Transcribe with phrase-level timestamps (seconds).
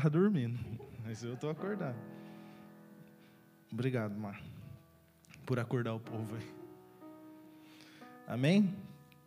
[0.00, 0.58] estava dormindo,
[1.04, 1.98] mas eu estou acordado.
[3.70, 4.42] Obrigado, Mar,
[5.44, 6.50] por acordar o povo aí.
[8.26, 8.74] Amém?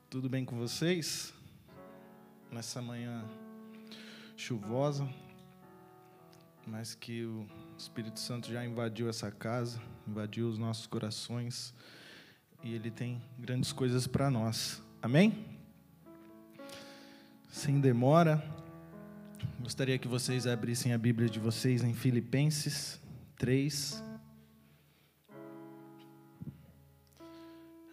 [0.10, 1.32] Tudo bem com vocês?
[2.52, 3.24] Nessa manhã
[4.36, 5.08] chuvosa,
[6.66, 7.46] mas que o
[7.78, 11.72] Espírito Santo já invadiu essa casa, invadiu os nossos corações
[12.64, 14.82] e ele tem grandes coisas para nós.
[15.04, 15.46] Amém?
[17.48, 18.44] Sem demora,
[19.62, 23.02] gostaria que vocês abrissem a Bíblia de vocês em Filipenses
[23.38, 24.04] 3.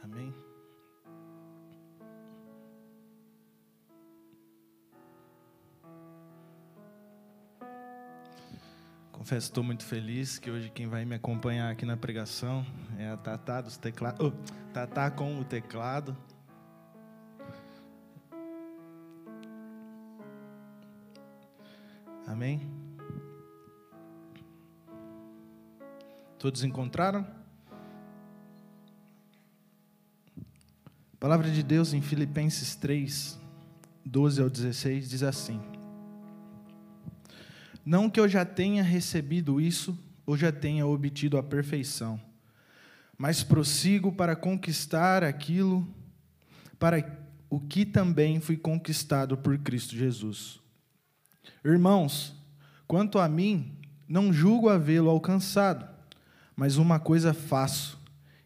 [0.02, 0.34] Amém?
[9.12, 12.64] Confesso estou muito feliz que hoje quem vai me acompanhar aqui na pregação
[12.98, 14.26] é a Tatá dos teclados.
[14.26, 14.32] Oh,
[14.72, 16.16] Tatá com o teclado.
[22.30, 22.60] Amém?
[26.38, 27.26] Todos encontraram?
[31.12, 33.36] A palavra de Deus em Filipenses 3,
[34.04, 35.60] 12 ao 16 diz assim:
[37.84, 42.20] Não que eu já tenha recebido isso ou já tenha obtido a perfeição,
[43.18, 45.84] mas prossigo para conquistar aquilo
[46.78, 50.60] para o que também fui conquistado por Cristo Jesus.
[51.64, 52.34] Irmãos,
[52.86, 53.72] quanto a mim,
[54.08, 55.86] não julgo havê-lo alcançado,
[56.56, 57.98] mas uma coisa faço,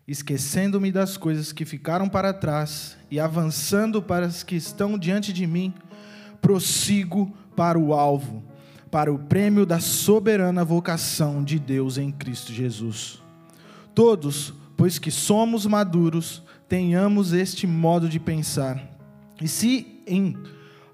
[0.06, 5.46] esquecendo-me das coisas que ficaram para trás e avançando para as que estão diante de
[5.46, 5.72] mim,
[6.40, 8.42] prossigo para o alvo,
[8.90, 13.22] para o prêmio da soberana vocação de Deus em Cristo Jesus.
[13.94, 18.80] Todos, pois que somos maduros, tenhamos este modo de pensar.
[19.40, 20.36] E se em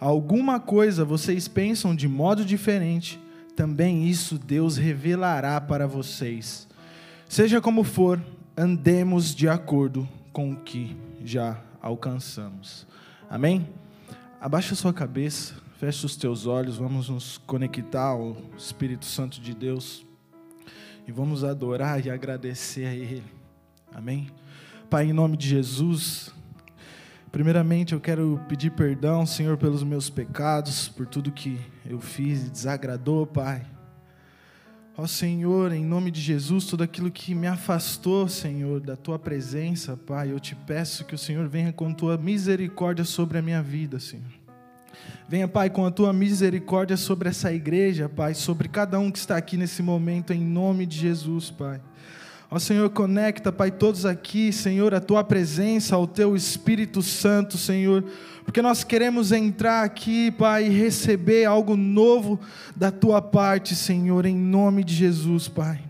[0.01, 3.21] alguma coisa vocês pensam de modo diferente,
[3.55, 6.67] também isso Deus revelará para vocês.
[7.29, 8.21] Seja como for,
[8.57, 12.87] andemos de acordo com o que já alcançamos.
[13.29, 13.69] Amém?
[14.41, 20.05] Abaixa sua cabeça, feche os teus olhos, vamos nos conectar ao Espírito Santo de Deus
[21.07, 23.23] e vamos adorar e agradecer a Ele.
[23.95, 24.31] Amém?
[24.89, 26.33] Pai, em nome de Jesus.
[27.33, 32.51] Primeiramente, eu quero pedir perdão, Senhor, pelos meus pecados, por tudo que eu fiz e
[32.51, 33.65] desagradou, Pai.
[34.97, 39.97] Ó Senhor, em nome de Jesus, tudo aquilo que me afastou, Senhor, da tua presença,
[39.97, 44.01] Pai, eu te peço que o Senhor venha com tua misericórdia sobre a minha vida,
[44.01, 44.27] Senhor.
[45.29, 49.37] Venha, Pai, com a tua misericórdia sobre essa igreja, Pai, sobre cada um que está
[49.37, 51.81] aqui nesse momento, em nome de Jesus, Pai.
[52.53, 58.05] Ó Senhor, conecta, Pai, todos aqui, Senhor, a tua presença, ao teu Espírito Santo, Senhor,
[58.45, 62.41] porque nós queremos entrar aqui, Pai, e receber algo novo
[62.75, 65.81] da tua parte, Senhor, em nome de Jesus, Pai.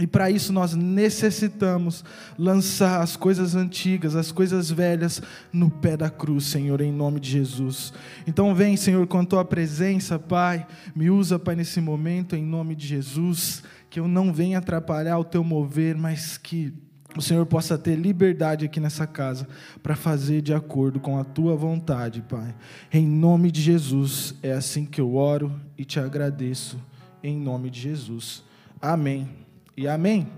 [0.00, 2.04] E para isso nós necessitamos
[2.36, 5.22] lançar as coisas antigas, as coisas velhas
[5.52, 7.92] no pé da cruz, Senhor, em nome de Jesus.
[8.26, 12.74] Então vem, Senhor, com a tua presença, Pai, me usa, Pai, nesse momento, em nome
[12.74, 16.72] de Jesus que eu não venha atrapalhar o teu mover, mas que
[17.16, 19.48] o Senhor possa ter liberdade aqui nessa casa
[19.82, 22.54] para fazer de acordo com a tua vontade, Pai.
[22.92, 26.80] Em nome de Jesus, é assim que eu oro e te agradeço,
[27.20, 28.44] em nome de Jesus.
[28.80, 29.28] Amém
[29.76, 30.28] e amém.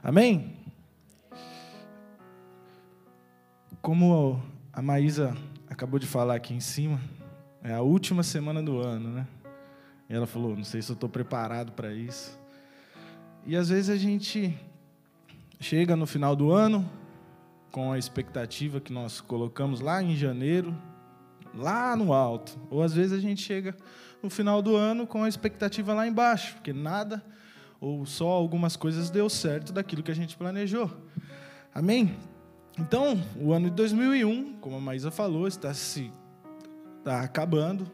[0.00, 0.52] Amém?
[3.82, 4.40] Como
[4.72, 5.36] a Maísa
[5.68, 7.00] acabou de falar aqui em cima,
[7.64, 9.26] é a última semana do ano, né?
[10.08, 12.38] E ela falou: Não sei se eu estou preparado para isso.
[13.46, 14.58] E às vezes a gente
[15.60, 16.88] chega no final do ano
[17.70, 20.76] com a expectativa que nós colocamos lá em janeiro,
[21.54, 22.58] lá no alto.
[22.70, 23.76] Ou às vezes a gente chega
[24.22, 27.24] no final do ano com a expectativa lá embaixo, porque nada
[27.80, 30.90] ou só algumas coisas deu certo daquilo que a gente planejou.
[31.72, 32.16] Amém?
[32.78, 36.12] Então, o ano de 2001, como a Maísa falou, está se
[36.98, 37.90] está acabando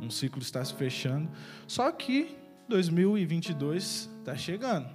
[0.00, 1.28] um ciclo está se fechando.
[1.66, 2.36] Só que
[2.68, 4.86] 2022 está chegando.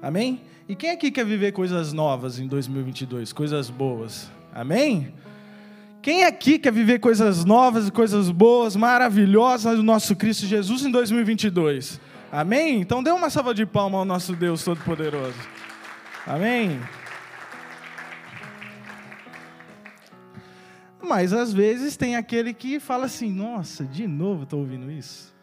[0.00, 0.42] Amém?
[0.68, 4.30] E quem aqui quer viver coisas novas em 2022, coisas boas?
[4.52, 5.12] Amém?
[6.00, 10.90] Quem aqui quer viver coisas novas e coisas boas, maravilhosas do nosso Cristo Jesus em
[10.90, 12.00] 2022?
[12.30, 12.80] Amém?
[12.80, 15.38] Então dê uma salva de palmas ao nosso Deus Todo-Poderoso.
[16.26, 16.78] Amém?
[21.02, 25.34] Mas às vezes tem aquele que fala assim: nossa, de novo estou ouvindo isso.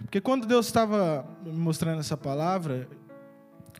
[0.00, 2.88] Porque quando Deus estava me mostrando essa palavra,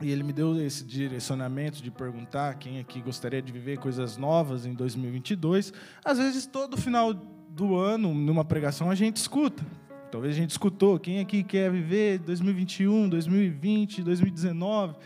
[0.00, 4.64] e Ele me deu esse direcionamento de perguntar quem aqui gostaria de viver coisas novas
[4.64, 5.72] em 2022,
[6.04, 9.64] às vezes todo final do ano, numa pregação, a gente escuta.
[10.10, 14.96] Talvez a gente escutou, quem aqui quer viver 2021, 2020, 2019?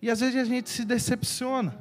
[0.00, 1.76] E às vezes a gente se decepciona,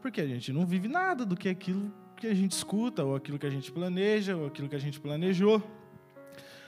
[0.00, 3.38] porque a gente não vive nada do que aquilo que a gente escuta, ou aquilo
[3.38, 5.62] que a gente planeja, ou aquilo que a gente planejou.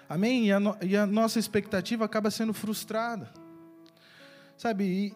[0.08, 0.46] Amém?
[0.46, 3.30] E a, no, e a nossa expectativa acaba sendo frustrada.
[4.56, 4.84] Sabe?
[4.84, 5.14] E,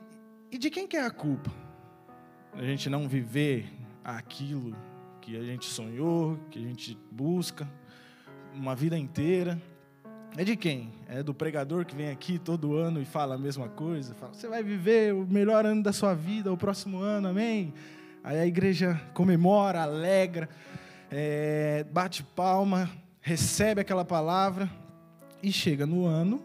[0.51, 1.51] e de quem que é a culpa?
[2.53, 3.67] A gente não viver
[4.05, 4.77] aquilo
[5.21, 7.69] que a gente sonhou, que a gente busca,
[8.55, 9.61] uma vida inteira.
[10.37, 10.93] É de quem?
[11.09, 14.15] É do pregador que vem aqui todo ano e fala a mesma coisa?
[14.15, 17.73] Fala, você vai viver o melhor ano da sua vida, o próximo ano, amém?
[18.27, 20.49] Aí a igreja comemora, alegra,
[21.09, 22.91] é, bate palma,
[23.21, 24.69] recebe aquela palavra
[25.41, 26.43] e chega no ano,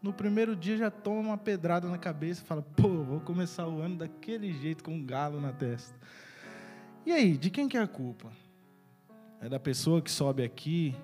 [0.00, 3.82] no primeiro dia já toma uma pedrada na cabeça e fala: pô, vou começar o
[3.82, 5.94] ano daquele jeito com um galo na testa.
[7.04, 8.32] E aí, de quem que é a culpa?
[9.42, 10.96] É da pessoa que sobe aqui,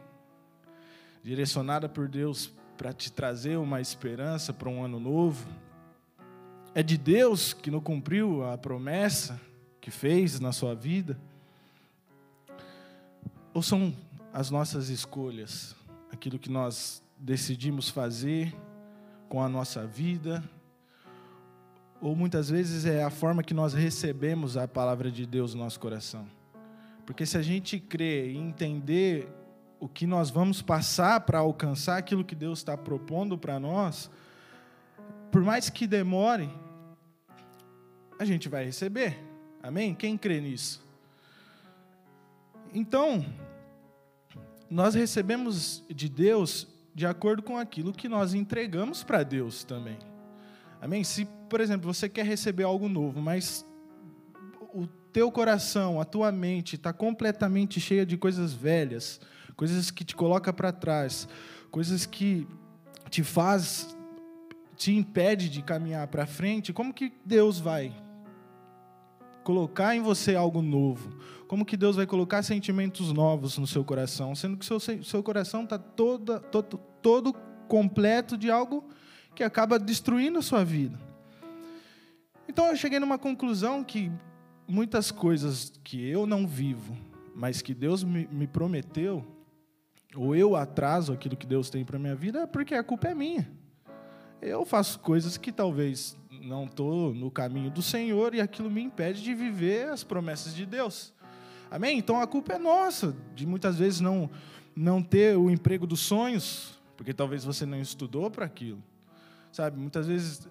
[1.23, 5.46] direcionada por Deus para te trazer uma esperança para um ano novo?
[6.76, 9.41] É de Deus que não cumpriu a promessa
[9.81, 11.17] que fez na sua vida?
[13.53, 13.94] Ou são
[14.32, 15.76] as nossas escolhas,
[16.11, 18.53] aquilo que nós decidimos fazer
[19.29, 20.43] com a nossa vida?
[22.00, 25.79] Ou muitas vezes é a forma que nós recebemos a palavra de Deus no nosso
[25.79, 26.27] coração?
[27.06, 29.29] Porque se a gente crer e entender
[29.79, 34.11] o que nós vamos passar para alcançar aquilo que Deus está propondo para nós,
[35.31, 36.49] por mais que demore,
[38.19, 39.19] a gente vai receber.
[39.62, 39.94] Amém?
[39.94, 40.82] Quem crê nisso?
[42.72, 43.25] Então,
[44.69, 49.99] nós recebemos de Deus de acordo com aquilo que nós entregamos para Deus também.
[50.81, 51.02] Amém?
[51.02, 53.66] Se, por exemplo, você quer receber algo novo, mas
[54.72, 59.20] o teu coração, a tua mente está completamente cheia de coisas velhas,
[59.56, 61.28] coisas que te coloca para trás,
[61.70, 62.46] coisas que
[63.08, 63.96] te faz,
[64.76, 68.04] te impede de caminhar para frente, como que Deus vai
[69.44, 71.17] colocar em você algo novo?
[71.46, 75.62] Como que Deus vai colocar sentimentos novos no seu coração, sendo que seu seu coração
[75.62, 77.32] está todo, todo todo
[77.69, 78.85] completo de algo
[79.35, 80.99] que acaba destruindo a sua vida?
[82.49, 84.11] Então eu cheguei numa conclusão que
[84.67, 86.96] muitas coisas que eu não vivo,
[87.35, 89.25] mas que Deus me, me prometeu,
[90.17, 93.14] ou eu atraso aquilo que Deus tem para minha vida, é porque a culpa é
[93.14, 93.50] minha.
[94.41, 99.23] Eu faço coisas que talvez não estou no caminho do Senhor e aquilo me impede
[99.23, 101.12] de viver as promessas de Deus.
[101.70, 101.99] Amém?
[101.99, 104.31] Então a culpa é nossa, de muitas vezes não,
[104.76, 108.82] não ter o emprego dos sonhos, porque talvez você não estudou para aquilo.
[109.50, 110.49] Sabe, muitas vezes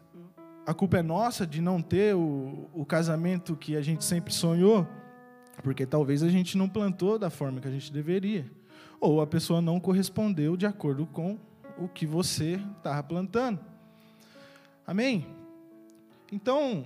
[0.66, 4.88] a culpa é nossa de não ter o, o casamento que a gente sempre sonhou,
[5.62, 8.50] porque talvez a gente não plantou da forma que a gente deveria.
[9.00, 11.38] Ou a pessoa não correspondeu de acordo com
[11.78, 13.60] o que você estava plantando.
[14.88, 15.43] Amém?
[16.34, 16.86] Então,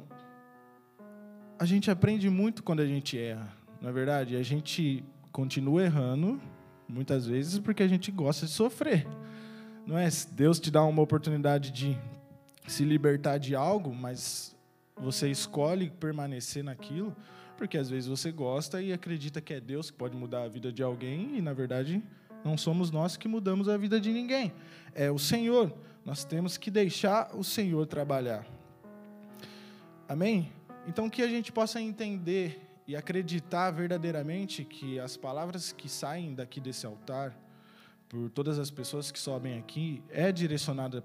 [1.57, 3.47] a gente aprende muito quando a gente erra,
[3.81, 4.35] não é verdade?
[4.35, 6.37] A gente continua errando,
[6.85, 9.07] muitas vezes, porque a gente gosta de sofrer.
[9.85, 10.09] Não é?
[10.33, 11.97] Deus te dá uma oportunidade de
[12.67, 14.53] se libertar de algo, mas
[14.97, 17.15] você escolhe permanecer naquilo,
[17.55, 20.73] porque às vezes você gosta e acredita que é Deus que pode mudar a vida
[20.73, 22.03] de alguém e na verdade
[22.43, 24.51] não somos nós que mudamos a vida de ninguém.
[24.93, 25.73] É o Senhor.
[26.03, 28.56] Nós temos que deixar o Senhor trabalhar.
[30.09, 30.49] Amém?
[30.87, 36.61] Então que a gente possa entender e acreditar verdadeiramente que as palavras que saem daqui
[36.61, 37.37] desse altar,
[38.07, 41.03] por todas as pessoas que sobem aqui, é direcionada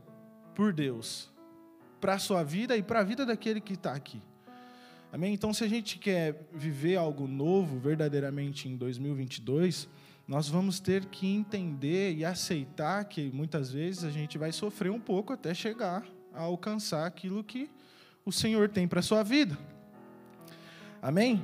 [0.54, 1.28] por Deus
[2.00, 4.22] para a sua vida e para a vida daquele que está aqui.
[5.12, 5.34] Amém?
[5.34, 9.88] Então, se a gente quer viver algo novo verdadeiramente em 2022,
[10.28, 15.00] nós vamos ter que entender e aceitar que muitas vezes a gente vai sofrer um
[15.00, 17.68] pouco até chegar a alcançar aquilo que
[18.24, 19.58] o Senhor tem para a sua vida.
[21.00, 21.42] Amém?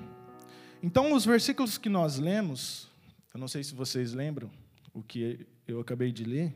[0.82, 2.88] Então, os versículos que nós lemos,
[3.34, 4.50] eu não sei se vocês lembram
[4.94, 6.54] o que eu acabei de ler,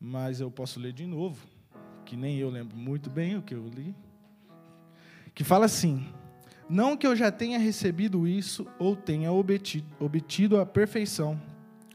[0.00, 1.46] mas eu posso ler de novo
[2.08, 3.94] que nem eu lembro muito bem o que eu li,
[5.34, 6.08] que fala assim:
[6.66, 11.38] Não que eu já tenha recebido isso ou tenha obtido, a perfeição,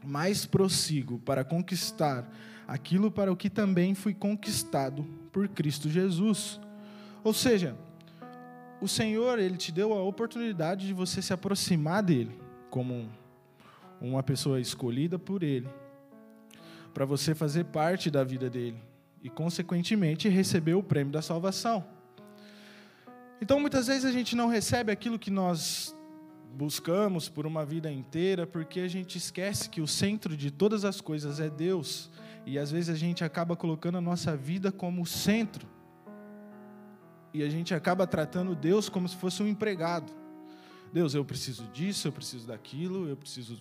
[0.04, 2.32] mas prossigo para conquistar
[2.66, 6.60] aquilo para o que também fui conquistado por Cristo Jesus.
[7.24, 7.74] Ou seja,
[8.80, 12.38] o Senhor, ele te deu a oportunidade de você se aproximar dele
[12.68, 13.08] como
[13.98, 15.68] uma pessoa escolhida por ele,
[16.92, 18.76] para você fazer parte da vida dele
[19.22, 21.82] e, consequentemente, receber o prêmio da salvação.
[23.40, 25.96] Então, muitas vezes a gente não recebe aquilo que nós
[26.54, 31.00] buscamos por uma vida inteira porque a gente esquece que o centro de todas as
[31.00, 32.10] coisas é Deus.
[32.46, 35.73] E às vezes a gente acaba colocando a nossa vida como centro.
[37.34, 40.12] E a gente acaba tratando Deus como se fosse um empregado.
[40.92, 43.60] Deus, eu preciso disso, eu preciso daquilo, eu preciso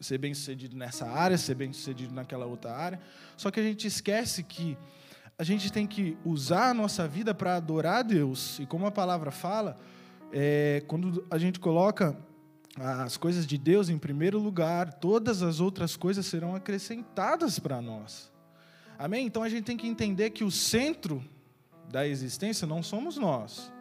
[0.00, 2.98] ser bem sucedido nessa área, ser bem sucedido naquela outra área.
[3.36, 4.78] Só que a gente esquece que
[5.38, 8.58] a gente tem que usar a nossa vida para adorar Deus.
[8.58, 9.76] E como a palavra fala,
[10.32, 12.16] é, quando a gente coloca
[12.78, 18.32] as coisas de Deus em primeiro lugar, todas as outras coisas serão acrescentadas para nós.
[18.98, 19.26] Amém?
[19.26, 21.22] Então a gente tem que entender que o centro
[21.90, 23.72] da existência não somos nós.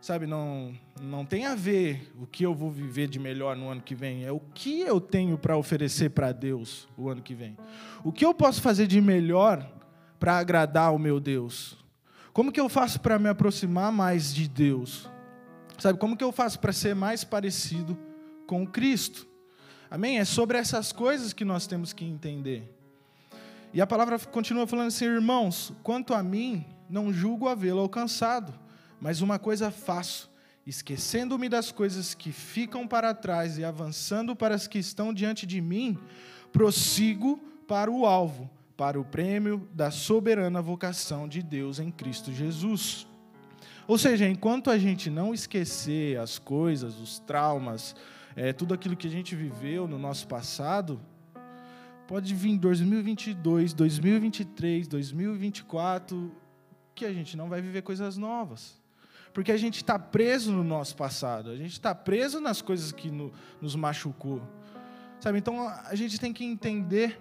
[0.00, 3.82] Sabe, não, não tem a ver o que eu vou viver de melhor no ano
[3.82, 7.56] que vem, é o que eu tenho para oferecer para Deus o ano que vem.
[8.02, 9.70] O que eu posso fazer de melhor
[10.18, 11.76] para agradar o meu Deus?
[12.32, 15.10] Como que eu faço para me aproximar mais de Deus?
[15.78, 17.98] Sabe, como que eu faço para ser mais parecido
[18.46, 19.26] com Cristo?
[19.90, 20.18] Amém?
[20.18, 22.74] É sobre essas coisas que nós temos que entender.
[23.72, 28.52] E a palavra continua falando assim, irmãos, quanto a mim, não julgo havê-lo alcançado
[29.00, 30.30] mas uma coisa faço,
[30.66, 35.60] esquecendo-me das coisas que ficam para trás e avançando para as que estão diante de
[35.60, 35.98] mim,
[36.52, 43.06] prossigo para o alvo, para o prêmio da soberana vocação de Deus em Cristo Jesus.
[43.88, 47.96] Ou seja, enquanto a gente não esquecer as coisas, os traumas,
[48.36, 51.00] é, tudo aquilo que a gente viveu no nosso passado,
[52.06, 56.30] pode vir 2022, 2023, 2024,
[57.00, 58.78] que a gente não vai viver coisas novas
[59.32, 63.10] porque a gente está preso no nosso passado, a gente está preso nas coisas que
[63.10, 64.42] no, nos machucou.
[65.20, 65.38] Sabe?
[65.38, 67.20] Então a gente tem que entender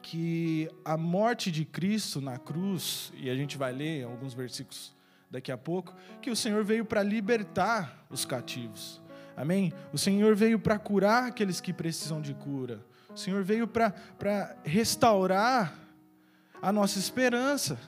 [0.00, 4.94] que a morte de Cristo na cruz, e a gente vai ler alguns versículos
[5.30, 9.02] daqui a pouco, que o Senhor veio para libertar os cativos.
[9.36, 9.72] Amém?
[9.92, 12.80] O Senhor veio para curar aqueles que precisam de cura.
[13.10, 15.74] O Senhor veio para restaurar
[16.62, 17.78] a nossa esperança.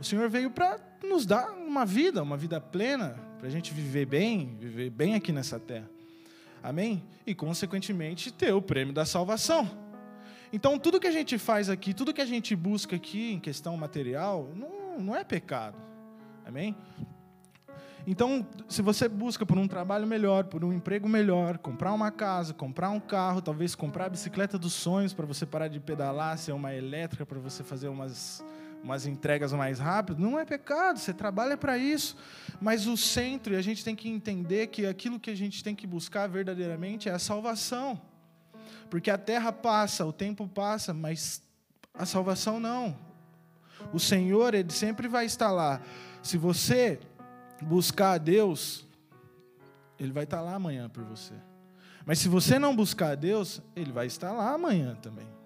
[0.00, 4.06] O Senhor veio para nos dar uma vida, uma vida plena, para a gente viver
[4.06, 5.90] bem, viver bem aqui nessa terra.
[6.62, 7.02] Amém?
[7.26, 9.68] E, consequentemente, ter o prêmio da salvação.
[10.52, 13.76] Então, tudo que a gente faz aqui, tudo que a gente busca aqui em questão
[13.76, 15.76] material, não, não é pecado.
[16.46, 16.76] Amém?
[18.06, 22.54] Então, se você busca por um trabalho melhor, por um emprego melhor, comprar uma casa,
[22.54, 26.52] comprar um carro, talvez comprar a bicicleta dos sonhos para você parar de pedalar, ser
[26.52, 28.42] uma elétrica para você fazer umas
[28.82, 32.16] umas entregas mais rápidas, não é pecado, você trabalha para isso.
[32.60, 35.74] Mas o centro, e a gente tem que entender que aquilo que a gente tem
[35.74, 38.00] que buscar verdadeiramente é a salvação.
[38.88, 41.42] Porque a terra passa, o tempo passa, mas
[41.92, 42.96] a salvação não.
[43.92, 45.80] O Senhor, Ele sempre vai estar lá.
[46.22, 46.98] Se você
[47.62, 48.86] buscar a Deus,
[49.98, 51.34] Ele vai estar lá amanhã por você.
[52.06, 55.37] Mas se você não buscar a Deus, Ele vai estar lá amanhã também.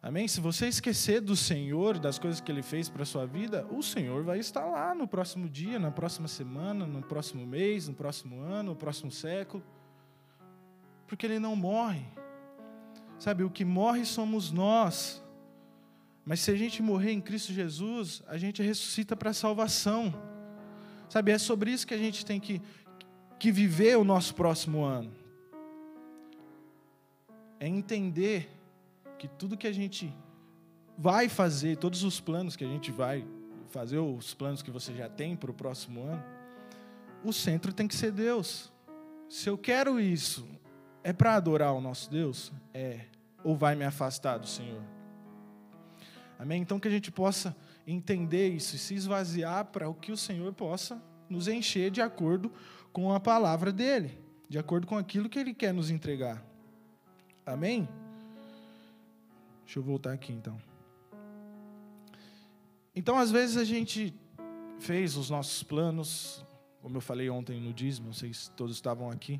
[0.00, 0.28] Amém?
[0.28, 3.82] Se você esquecer do Senhor, das coisas que Ele fez para a sua vida, o
[3.82, 8.40] Senhor vai estar lá no próximo dia, na próxima semana, no próximo mês, no próximo
[8.40, 9.62] ano, no próximo século.
[11.06, 12.04] Porque Ele não morre.
[13.18, 15.20] Sabe, o que morre somos nós.
[16.24, 20.14] Mas se a gente morrer em Cristo Jesus, a gente ressuscita para a salvação.
[21.08, 22.62] Sabe, é sobre isso que a gente tem que,
[23.36, 25.10] que viver o nosso próximo ano.
[27.58, 28.57] É entender
[29.18, 30.14] que tudo que a gente
[30.96, 33.26] vai fazer, todos os planos que a gente vai
[33.68, 36.24] fazer, os planos que você já tem para o próximo ano,
[37.24, 38.72] o centro tem que ser Deus.
[39.28, 40.48] Se eu quero isso,
[41.02, 42.52] é para adorar o nosso Deus?
[42.72, 43.00] É.
[43.44, 44.82] Ou vai me afastar do Senhor?
[46.38, 46.62] Amém?
[46.62, 47.56] Então que a gente possa
[47.86, 52.52] entender isso e se esvaziar para o que o Senhor possa nos encher de acordo
[52.92, 56.42] com a palavra dele, de acordo com aquilo que ele quer nos entregar.
[57.44, 57.88] Amém?
[59.68, 60.56] Deixa eu voltar aqui então.
[62.96, 64.14] Então, às vezes a gente
[64.78, 66.42] fez os nossos planos,
[66.80, 69.38] como eu falei ontem no dízimo, se todos estavam aqui,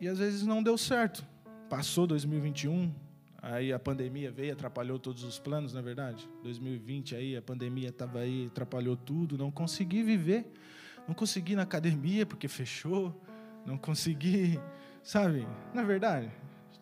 [0.00, 1.22] e às vezes não deu certo.
[1.68, 2.90] Passou 2021,
[3.42, 6.26] aí a pandemia veio, atrapalhou todos os planos, na é verdade.
[6.42, 10.50] 2020 aí a pandemia estava aí, atrapalhou tudo, não consegui viver,
[11.06, 13.14] não consegui ir na academia porque fechou,
[13.66, 14.58] não consegui,
[15.02, 15.46] sabe?
[15.74, 16.32] Na é verdade,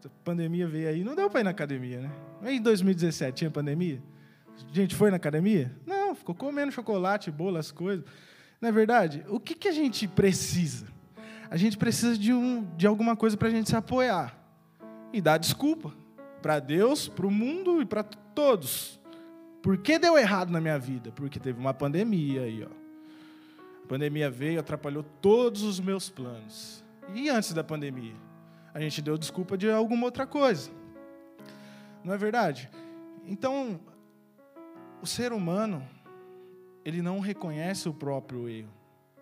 [0.07, 2.55] a pandemia veio aí, não deu para ir na academia, né?
[2.55, 4.03] Em 2017 tinha pandemia?
[4.71, 5.75] A gente foi na academia?
[5.85, 8.05] Não, ficou comendo chocolate, bolo, as coisas.
[8.61, 9.25] Não é verdade?
[9.29, 10.87] O que, que a gente precisa?
[11.51, 14.39] A gente precisa de, um, de alguma coisa para a gente se apoiar
[15.13, 15.93] e dar desculpa
[16.41, 18.99] para Deus, para o mundo e para todos.
[19.63, 21.11] Por que deu errado na minha vida?
[21.13, 22.87] Porque teve uma pandemia aí, ó.
[23.85, 26.85] A pandemia veio, atrapalhou todos os meus planos.
[27.15, 28.26] E antes da pandemia?
[28.77, 30.71] A gente deu desculpa de alguma outra coisa.
[32.05, 32.69] Não é verdade?
[33.25, 33.81] Então,
[35.01, 35.83] o ser humano,
[36.85, 38.69] ele não reconhece o próprio erro.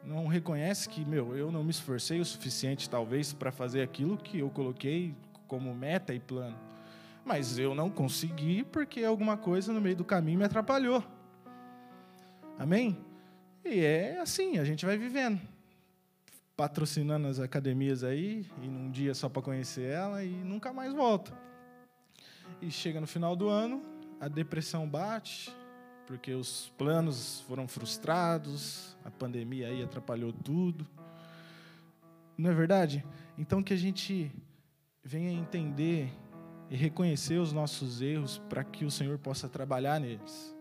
[0.02, 4.40] Não reconhece que, meu, eu não me esforcei o suficiente, talvez, para fazer aquilo que
[4.40, 5.14] eu coloquei
[5.46, 6.58] como meta e plano.
[7.24, 11.00] Mas eu não consegui porque alguma coisa no meio do caminho me atrapalhou.
[12.58, 12.98] Amém?
[13.64, 15.40] E é assim, a gente vai vivendo.
[16.56, 21.36] Patrocinando as academias aí, e num dia só para conhecer ela e nunca mais volta.
[22.62, 23.82] E chega no final do ano,
[24.20, 25.54] a depressão bate,
[26.06, 30.86] porque os planos foram frustrados, a pandemia aí atrapalhou tudo.
[32.36, 33.04] Não é verdade?
[33.36, 34.30] Então que a gente
[35.02, 36.12] venha entender
[36.70, 40.54] e reconhecer os nossos erros para que o Senhor possa trabalhar neles.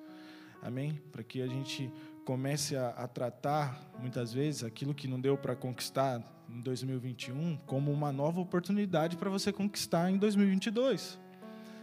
[0.61, 1.01] Amém?
[1.11, 1.91] Para que a gente
[2.25, 7.91] comece a, a, tratar, muitas vezes, aquilo que não deu para conquistar em 2021 como
[7.91, 11.19] uma nova oportunidade para você conquistar em 2022.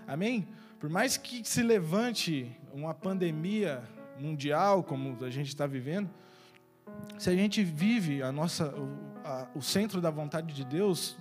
[0.07, 0.49] Amém?
[0.79, 3.83] Por mais que se levante uma pandemia
[4.19, 6.11] mundial, como a gente está vivendo,
[7.19, 11.19] se a gente vive a nossa, o, a, o centro da vontade de Deus,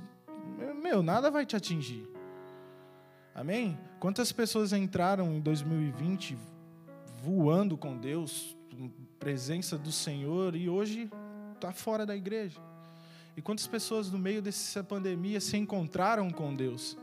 [0.82, 2.08] meu, nada vai te atingir.
[3.36, 3.78] Amém?
[4.00, 6.38] Quantas pessoas entraram em 2020
[7.22, 8.58] voando com Deus,
[9.20, 11.10] presença do Senhor, e hoje
[11.54, 12.60] está fora da igreja?
[13.36, 16.98] E quantas pessoas no meio dessa pandemia se encontraram com Deus?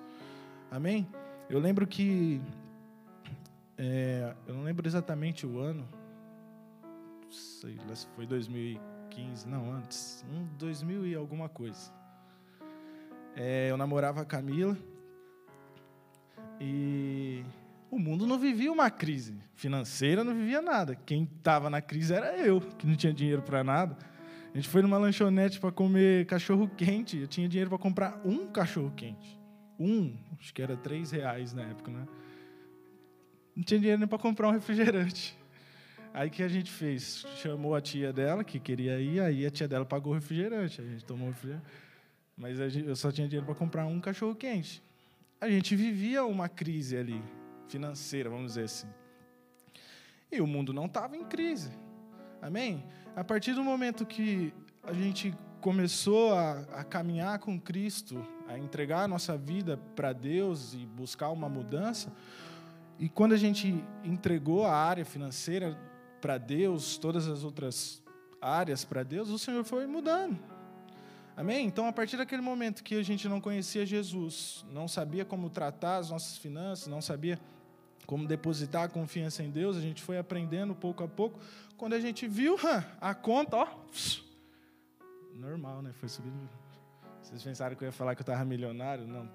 [0.70, 1.06] Amém?
[1.48, 2.40] Eu lembro que.
[3.78, 5.86] É, eu não lembro exatamente o ano.
[7.30, 10.24] Sei lá se foi 2015, não, antes.
[10.30, 11.92] Um 2000 e alguma coisa.
[13.34, 14.76] É, eu namorava a Camila.
[16.60, 17.44] E
[17.90, 20.94] o mundo não vivia uma crise financeira, não vivia nada.
[20.94, 23.96] Quem estava na crise era eu, que não tinha dinheiro para nada.
[24.52, 27.18] A gente foi numa lanchonete para comer cachorro quente.
[27.18, 29.38] Eu tinha dinheiro para comprar um cachorro quente.
[29.78, 32.06] Um, acho que era três reais na época, né?
[33.54, 35.36] Não tinha dinheiro nem para comprar um refrigerante.
[36.12, 37.26] Aí que a gente fez?
[37.36, 40.80] Chamou a tia dela, que queria ir, aí a tia dela pagou o refrigerante.
[40.80, 41.66] A gente tomou o refrigerante.
[42.36, 44.82] Mas eu só tinha dinheiro para comprar um cachorro quente.
[45.38, 47.22] A gente vivia uma crise ali,
[47.68, 48.88] financeira, vamos dizer assim.
[50.30, 51.70] E o mundo não estava em crise.
[52.40, 52.84] Amém?
[53.14, 54.52] A partir do momento que
[54.82, 60.74] a gente começou a, a caminhar com Cristo, a entregar a nossa vida para Deus
[60.74, 62.12] e buscar uma mudança,
[62.98, 65.78] e quando a gente entregou a área financeira
[66.20, 68.02] para Deus, todas as outras
[68.40, 70.38] áreas para Deus, o Senhor foi mudando.
[71.36, 71.66] Amém?
[71.66, 75.98] Então, a partir daquele momento que a gente não conhecia Jesus, não sabia como tratar
[75.98, 77.38] as nossas finanças, não sabia
[78.06, 81.40] como depositar a confiança em Deus, a gente foi aprendendo pouco a pouco.
[81.76, 82.56] Quando a gente viu
[83.00, 83.68] a conta, ó,
[85.34, 85.92] normal, né?
[86.00, 86.48] Foi subindo.
[87.20, 89.06] Vocês pensaram que eu ia falar que eu estava milionário?
[89.06, 89.28] Não.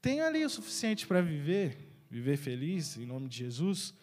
[0.00, 3.94] Tem ali o suficiente para viver, viver feliz, em nome de Jesus.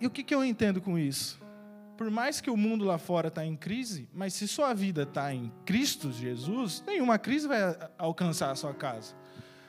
[0.00, 1.40] E o que, que eu entendo com isso?
[1.96, 5.34] Por mais que o mundo lá fora está em crise, mas se sua vida está
[5.34, 7.60] em Cristo Jesus, nenhuma crise vai
[7.98, 9.16] alcançar a sua casa.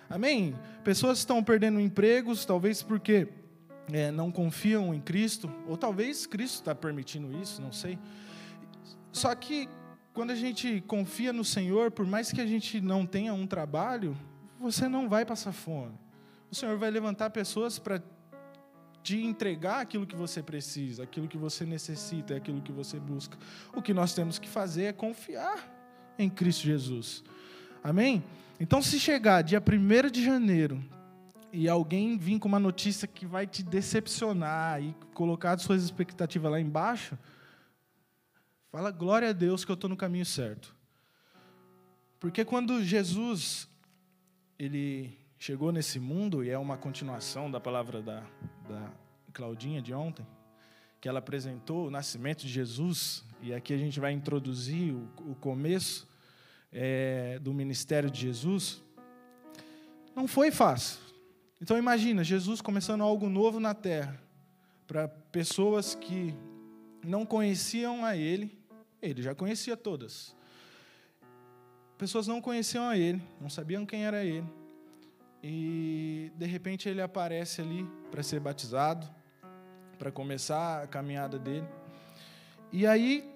[0.10, 0.56] Amém?
[0.84, 3.28] Pessoas estão perdendo empregos, talvez porque
[3.91, 8.00] é, não confiam em Cristo, ou talvez Cristo está permitindo isso, não sei.
[9.12, 9.69] Só que
[10.13, 14.17] quando a gente confia no Senhor, por mais que a gente não tenha um trabalho,
[14.60, 15.93] você não vai passar fome.
[16.52, 18.02] O Senhor vai levantar pessoas para
[19.04, 23.38] te entregar aquilo que você precisa, aquilo que você necessita, aquilo que você busca.
[23.74, 25.74] O que nós temos que fazer é confiar
[26.17, 27.24] em Cristo Jesus.
[27.84, 28.24] Amém?
[28.60, 30.84] Então, se chegar dia 1 de janeiro
[31.52, 36.52] e alguém vir com uma notícia que vai te decepcionar e colocar as suas expectativas
[36.52, 37.17] lá embaixo,
[38.72, 40.76] Fala glória a Deus que eu estou no caminho certo.
[42.19, 43.67] Porque quando Jesus
[44.60, 48.19] ele chegou nesse mundo, e é uma continuação da palavra da,
[48.67, 48.91] da
[49.34, 50.26] Claudinha de ontem,
[51.02, 55.36] que ela apresentou o nascimento de Jesus, e aqui a gente vai introduzir o, o
[55.36, 56.08] começo
[56.71, 58.84] é, do ministério de Jesus,
[60.15, 60.99] não foi fácil.
[61.62, 64.19] Então imagina, Jesus começando algo novo na terra,
[64.88, 66.34] para pessoas que
[67.05, 68.60] não conheciam a Ele,
[69.01, 70.36] ele já conhecia todas.
[71.97, 74.47] Pessoas não conheciam a ele, não sabiam quem era ele.
[75.43, 79.05] E de repente ele aparece ali para ser batizado,
[79.97, 81.67] para começar a caminhada dele.
[82.71, 83.29] E aí,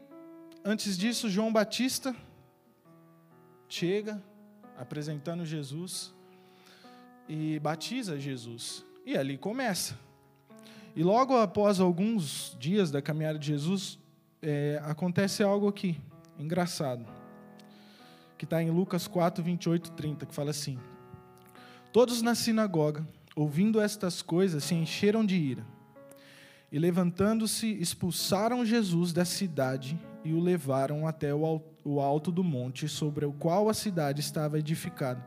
[0.63, 2.15] antes disso, João Batista
[3.73, 4.21] chega
[4.77, 6.13] apresentando Jesus
[7.27, 8.85] e batiza Jesus.
[9.03, 9.97] E ali começa.
[10.95, 13.97] E logo após alguns dias da caminhada de Jesus,
[14.43, 15.99] é, acontece algo aqui,
[16.37, 17.03] engraçado,
[18.37, 20.77] que está em Lucas 4, 28, 30, que fala assim:
[21.91, 25.65] Todos na sinagoga, ouvindo estas coisas, se encheram de ira.
[26.71, 31.43] E levantando-se, expulsaram Jesus da cidade e o levaram até o
[31.99, 35.23] alto do monte sobre o qual a cidade estava edificada,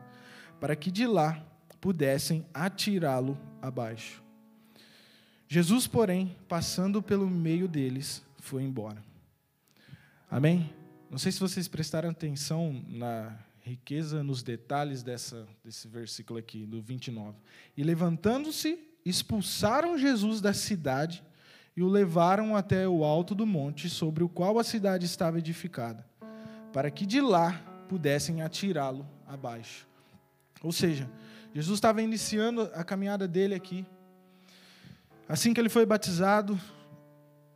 [0.59, 1.43] para que de lá
[1.79, 4.23] pudessem atirá-lo abaixo.
[5.47, 9.03] Jesus, porém, passando pelo meio deles, foi embora.
[10.29, 10.69] Amém?
[11.09, 16.81] Não sei se vocês prestaram atenção na riqueza, nos detalhes dessa, desse versículo aqui, do
[16.81, 17.37] 29.
[17.75, 21.23] E levantando-se, expulsaram Jesus da cidade
[21.75, 26.05] e o levaram até o alto do monte sobre o qual a cidade estava edificada,
[26.77, 27.59] para que de lá
[27.89, 29.87] pudessem atirá-lo abaixo.
[30.61, 31.09] Ou seja,
[31.51, 33.83] Jesus estava iniciando a caminhada dele aqui.
[35.27, 36.55] Assim que ele foi batizado,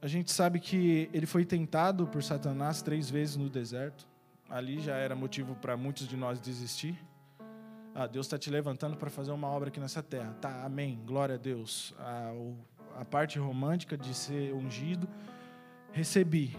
[0.02, 4.08] a gente sabe que ele foi tentado por Satanás três vezes no deserto.
[4.50, 6.98] Ali já era motivo para muitos de nós desistir.
[7.94, 10.36] Ah, Deus está te levantando para fazer uma obra aqui nessa terra.
[10.42, 11.00] Tá, amém.
[11.06, 11.94] Glória a Deus.
[12.00, 12.58] Ah, o
[12.98, 15.08] a parte romântica de ser ungido,
[15.92, 16.58] recebi.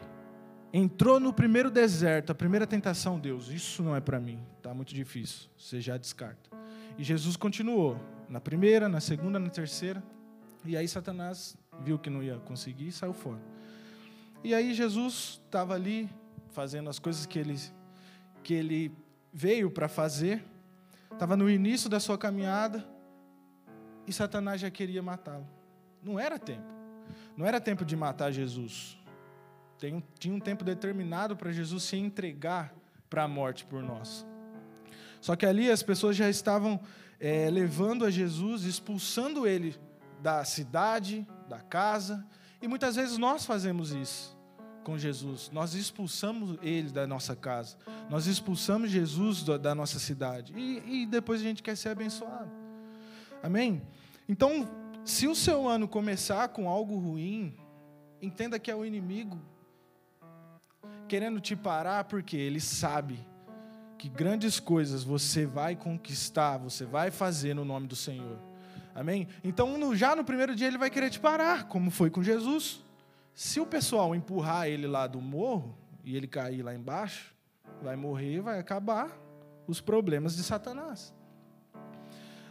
[0.73, 4.95] Entrou no primeiro deserto, a primeira tentação, Deus, isso não é para mim, está muito
[4.95, 6.49] difícil, você já descarta.
[6.97, 10.03] E Jesus continuou, na primeira, na segunda, na terceira,
[10.65, 13.41] e aí Satanás viu que não ia conseguir e saiu fora.
[14.43, 16.09] E aí Jesus estava ali
[16.53, 17.59] fazendo as coisas que ele,
[18.43, 18.97] que ele
[19.31, 20.43] veio para fazer,
[21.13, 22.83] estava no início da sua caminhada,
[24.07, 25.47] e Satanás já queria matá-lo.
[26.03, 26.73] Não era tempo.
[27.37, 28.99] Não era tempo de matar Jesus.
[30.19, 32.75] Tinha um tempo determinado para Jesus se entregar
[33.09, 34.27] para a morte por nós.
[35.21, 36.81] Só que ali as pessoas já estavam
[37.21, 39.77] é, levando a Jesus, expulsando ele
[40.21, 42.27] da cidade, da casa,
[42.61, 44.37] e muitas vezes nós fazemos isso
[44.83, 45.51] com Jesus.
[45.53, 47.77] Nós expulsamos ele da nossa casa,
[48.11, 52.51] nós expulsamos Jesus da nossa cidade, e, e depois a gente quer ser abençoado.
[53.43, 53.83] Amém?
[54.29, 54.69] Então,
[55.05, 57.57] se o seu ano começar com algo ruim,
[58.21, 59.41] entenda que é o inimigo
[61.13, 63.19] querendo te parar, porque ele sabe
[63.99, 68.39] que grandes coisas você vai conquistar, você vai fazer no nome do Senhor.
[68.95, 69.29] Amém?
[69.45, 72.83] Então, já no primeiro dia, ele vai querer te parar, como foi com Jesus.
[73.35, 77.35] Se o pessoal empurrar ele lá do morro e ele cair lá embaixo,
[77.83, 79.11] vai morrer, vai acabar
[79.67, 81.13] os problemas de Satanás.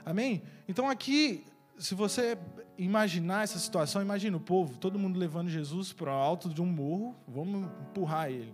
[0.06, 0.44] Amém?
[0.68, 1.44] Então, aqui
[1.80, 2.38] se você
[2.84, 6.66] imaginar essa situação, imagina o povo, todo mundo levando Jesus para o alto de um
[6.66, 8.54] morro, vamos empurrar ele.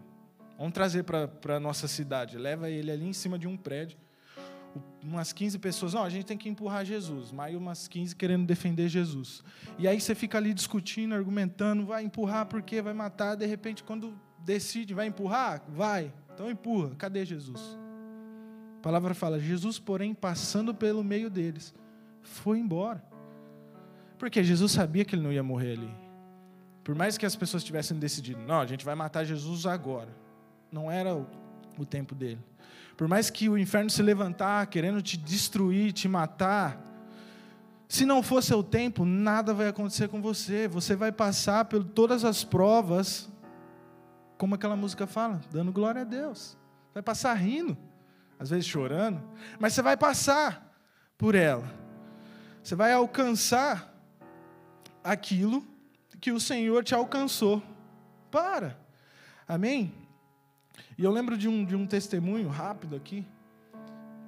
[0.58, 2.38] Vamos trazer para a nossa cidade.
[2.38, 3.98] Leva ele ali em cima de um prédio.
[5.02, 7.32] Umas 15 pessoas, não, a gente tem que empurrar Jesus.
[7.32, 9.44] Mais umas 15 querendo defender Jesus.
[9.78, 13.36] E aí você fica ali discutindo, argumentando, vai empurrar porque vai matar.
[13.36, 15.64] De repente, quando decide, vai empurrar?
[15.70, 16.12] Vai.
[16.34, 16.96] Então empurra.
[16.96, 17.78] Cadê Jesus?
[18.80, 21.74] A palavra fala: Jesus, porém, passando pelo meio deles,
[22.24, 23.02] foi embora.
[24.18, 25.94] Porque Jesus sabia que ele não ia morrer ali.
[26.84, 30.10] Por mais que as pessoas tivessem decidido, não, a gente vai matar Jesus agora.
[30.72, 31.28] Não era o,
[31.78, 32.40] o tempo dele.
[32.96, 36.82] Por mais que o inferno se levantar, querendo te destruir, te matar,
[37.88, 40.68] se não for seu tempo, nada vai acontecer com você.
[40.68, 43.30] Você vai passar por todas as provas,
[44.38, 46.58] como aquela música fala, dando glória a Deus.
[46.94, 47.78] Vai passar rindo,
[48.40, 49.22] às vezes chorando,
[49.60, 50.74] mas você vai passar
[51.18, 51.70] por ela.
[52.62, 53.97] Você vai alcançar
[55.08, 55.66] aquilo
[56.20, 57.64] que o Senhor te alcançou.
[58.30, 58.78] Para.
[59.48, 59.94] Amém?
[60.98, 63.26] E eu lembro de um, de um testemunho rápido aqui,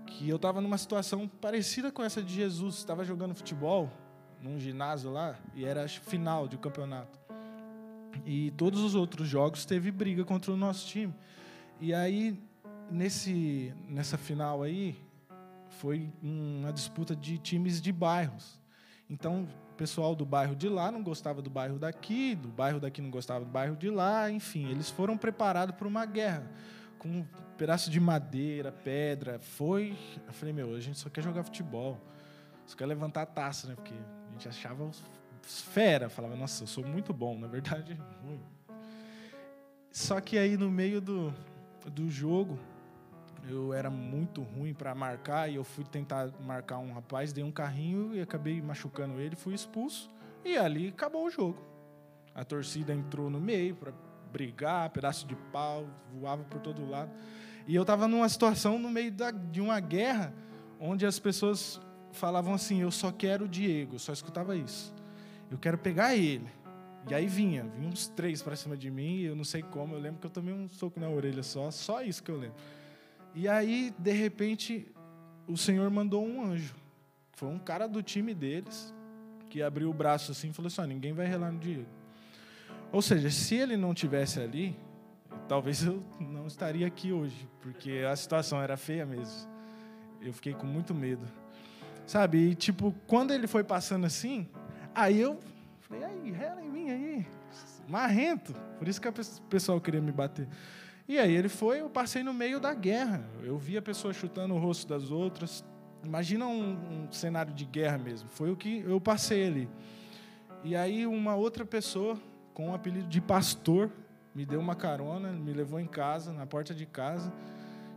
[0.05, 2.75] que eu estava numa situação parecida com essa de Jesus.
[2.75, 3.91] Estava jogando futebol
[4.41, 7.19] num ginásio lá, e era final de campeonato.
[8.25, 11.13] E todos os outros jogos teve briga contra o nosso time.
[11.81, 12.41] E aí,
[12.89, 14.97] nesse, nessa final aí,
[15.67, 18.57] foi uma disputa de times de bairros.
[19.09, 19.47] Então,
[19.79, 23.45] pessoal do bairro de lá não gostava do bairro daqui, do bairro daqui não gostava
[23.45, 26.45] do bairro de lá, enfim, eles foram preparados para uma guerra
[26.97, 27.25] com um
[27.57, 29.97] pedaço de madeira, pedra, foi.
[30.27, 31.97] Eu falei, meu, a gente só quer jogar futebol,
[32.65, 33.75] só quer levantar a taça, né?
[33.75, 34.91] Porque a gente achava
[35.41, 38.41] fera, falava, nossa, eu sou muito bom, na verdade, ruim.
[39.93, 41.33] Só que aí no meio do,
[41.85, 42.59] do jogo,
[43.47, 47.51] eu era muito ruim para marcar e eu fui tentar marcar um rapaz, dei um
[47.51, 50.09] carrinho e acabei machucando ele, fui expulso
[50.43, 51.61] e ali acabou o jogo.
[52.33, 53.93] A torcida entrou no meio para
[54.31, 57.11] brigar, pedaço de pau, voava por todo lado.
[57.67, 60.33] E eu estava numa situação no meio da, de uma guerra
[60.79, 61.79] onde as pessoas
[62.11, 64.93] falavam assim: Eu só quero o Diego, só escutava isso.
[65.51, 66.47] Eu quero pegar ele.
[67.09, 69.99] E aí vinha, vinha uns três para cima de mim, eu não sei como, eu
[69.99, 72.57] lembro que eu tomei um soco na orelha só, só isso que eu lembro.
[73.39, 74.85] E aí, de repente,
[75.47, 76.75] o Senhor mandou um anjo.
[77.31, 78.93] Foi um cara do time deles
[79.49, 81.85] que abriu o braço assim e falou assim: ninguém vai relar no Diego.
[82.91, 84.75] Ou seja, se ele não tivesse ali,
[85.47, 89.49] talvez eu não estaria aqui hoje, porque a situação era feia mesmo.
[90.21, 91.25] Eu fiquei com muito medo.
[92.05, 92.39] Sabe?
[92.39, 94.49] E tipo, quando ele foi passando assim,
[94.93, 95.39] aí eu
[95.79, 97.25] falei: aí, rela em mim aí.
[97.87, 98.53] Marrento.
[98.77, 99.13] Por isso que o
[99.49, 100.45] pessoal queria me bater.
[101.09, 103.27] E aí ele foi, eu passei no meio da guerra.
[103.41, 105.65] Eu vi a pessoa chutando o rosto das outras.
[106.05, 108.29] Imagina um, um cenário de guerra mesmo.
[108.29, 109.67] Foi o que eu passei ali.
[110.63, 112.15] E aí uma outra pessoa
[112.53, 113.91] com o apelido de pastor
[114.35, 117.33] me deu uma carona, me levou em casa, na porta de casa.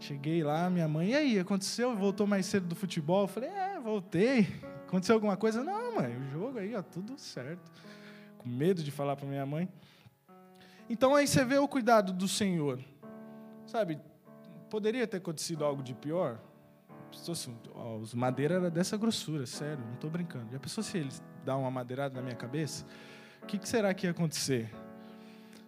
[0.01, 1.94] Cheguei lá, minha mãe, e aí, aconteceu?
[1.94, 3.25] Voltou mais cedo do futebol?
[3.25, 4.48] Eu falei, é, voltei.
[4.88, 5.62] Aconteceu alguma coisa?
[5.62, 7.70] Não, mãe, o jogo aí, ó, tudo certo.
[8.38, 9.68] Com medo de falar para minha mãe.
[10.88, 12.83] Então aí você vê o cuidado do Senhor.
[13.73, 13.99] Sabe,
[14.69, 16.39] poderia ter acontecido algo de pior?
[17.31, 20.53] Assim, ó, os madeira era dessa grossura, sério, não estou brincando.
[20.53, 22.85] Já pensou se eles dão uma madeirada na minha cabeça?
[23.43, 24.71] O que, que será que ia acontecer?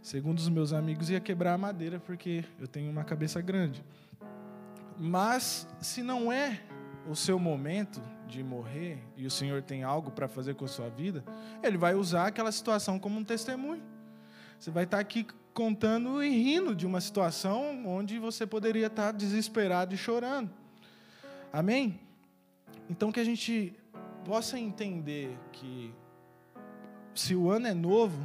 [0.03, 3.83] Segundo os meus amigos, ia quebrar a madeira porque eu tenho uma cabeça grande.
[4.99, 6.61] Mas se não é
[7.09, 10.90] o seu momento de morrer e o Senhor tem algo para fazer com a sua
[10.90, 11.25] vida,
[11.62, 13.83] Ele vai usar aquela situação como um testemunho.
[14.59, 19.95] Você vai estar aqui contando e rindo de uma situação onde você poderia estar desesperado
[19.95, 20.51] e chorando.
[21.53, 22.01] Amém?
[22.90, 23.73] Então que a gente
[24.25, 25.95] possa entender que
[27.14, 28.21] se o ano é novo,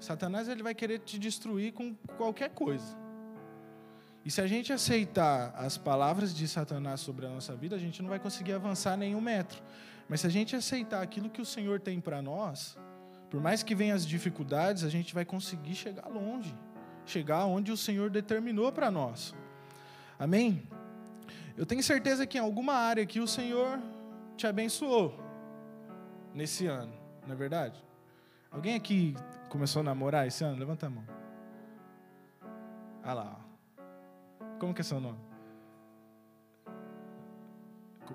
[0.00, 2.96] Satanás ele vai querer te destruir com qualquer coisa.
[4.24, 8.00] E se a gente aceitar as palavras de Satanás sobre a nossa vida, a gente
[8.00, 9.62] não vai conseguir avançar nenhum metro.
[10.08, 12.78] Mas se a gente aceitar aquilo que o Senhor tem para nós,
[13.32, 16.54] por mais que venham as dificuldades, a gente vai conseguir chegar longe,
[17.06, 19.34] chegar onde o Senhor determinou para nós.
[20.18, 20.68] Amém?
[21.56, 23.80] Eu tenho certeza que em alguma área aqui o Senhor
[24.36, 25.18] te abençoou
[26.34, 26.92] nesse ano,
[27.26, 27.82] não é verdade?
[28.50, 29.16] Alguém aqui
[29.48, 30.58] começou a namorar esse ano?
[30.58, 31.04] Levanta a mão.
[33.02, 33.40] Ah lá.
[34.58, 35.18] Como que é seu nome?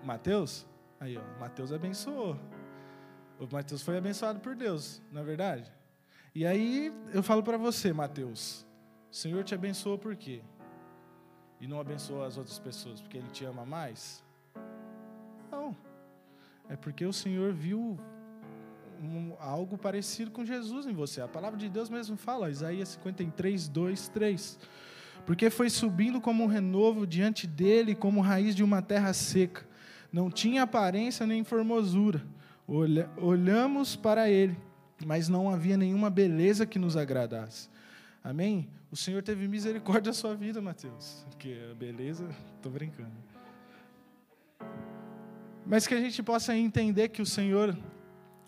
[0.03, 0.63] Mateus?
[0.99, 1.39] Aí, ó.
[1.39, 2.37] Mateus abençoou.
[3.39, 5.71] O Mateus foi abençoado por Deus, não é verdade?
[6.33, 8.65] E aí eu falo para você, Mateus,
[9.11, 10.41] o Senhor te abençoou por quê?
[11.61, 14.23] E não abençoou as outras pessoas porque Ele te ama mais?
[15.51, 15.75] Não.
[16.67, 17.99] É porque o Senhor viu
[18.99, 21.21] um, algo parecido com Jesus em você.
[21.21, 24.59] A palavra de Deus mesmo fala, Isaías 53, 2, 3.
[25.27, 29.67] Porque foi subindo como um renovo diante dele, como raiz de uma terra seca.
[30.11, 32.25] Não tinha aparência nem formosura
[32.67, 34.57] Olha, olhamos para ele,
[35.05, 37.69] mas não havia nenhuma beleza que nos agradasse.
[38.21, 38.67] Amém?
[38.91, 41.25] O Senhor teve misericórdia da sua vida, Mateus.
[41.29, 43.11] Porque a beleza, estou brincando.
[45.65, 47.77] Mas que a gente possa entender que o Senhor,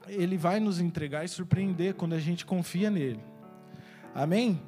[0.07, 3.23] Ele vai nos entregar e surpreender quando a gente confia nele.
[4.13, 4.61] Amém?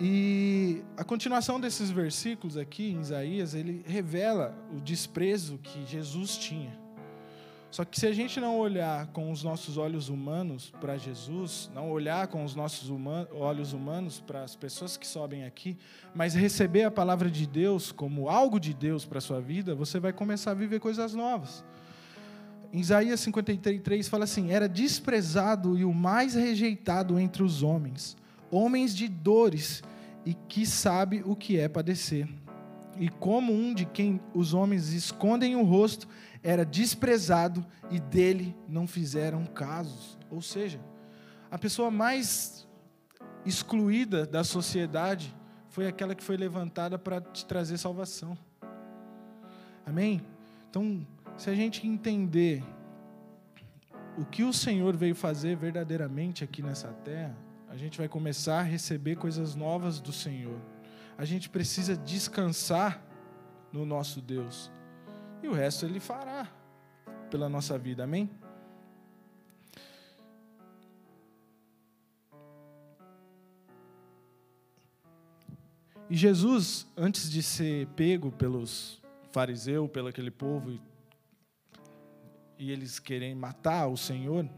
[0.00, 6.72] E a continuação desses versículos aqui em Isaías, ele revela o desprezo que Jesus tinha.
[7.70, 11.90] Só que se a gente não olhar com os nossos olhos humanos para Jesus, não
[11.90, 12.90] olhar com os nossos
[13.32, 15.78] olhos humanos para as pessoas que sobem aqui,
[16.12, 20.00] mas receber a palavra de Deus como algo de Deus para a sua vida, você
[20.00, 21.64] vai começar a viver coisas novas.
[22.72, 28.16] Em Isaías 53 fala assim: Era desprezado e o mais rejeitado entre os homens,
[28.50, 29.82] homens de dores
[30.26, 32.28] e que sabe o que é padecer.
[32.98, 36.06] E como um de quem os homens escondem o rosto,
[36.42, 40.18] era desprezado e dele não fizeram casos.
[40.30, 40.80] Ou seja,
[41.50, 42.66] a pessoa mais
[43.44, 45.34] excluída da sociedade
[45.68, 48.36] foi aquela que foi levantada para te trazer salvação.
[49.84, 50.22] Amém?
[50.68, 52.62] Então, se a gente entender
[54.18, 57.36] o que o Senhor veio fazer verdadeiramente aqui nessa terra,
[57.68, 60.60] a gente vai começar a receber coisas novas do Senhor.
[61.16, 63.02] A gente precisa descansar
[63.72, 64.70] no nosso Deus
[65.42, 66.48] e o resto Ele fará
[67.30, 68.30] pela nossa vida, amém?
[76.08, 79.00] E Jesus, antes de ser pego pelos
[79.30, 80.76] fariseus, pelo aquele povo,
[82.58, 84.48] e, eles querem matar o Senhor,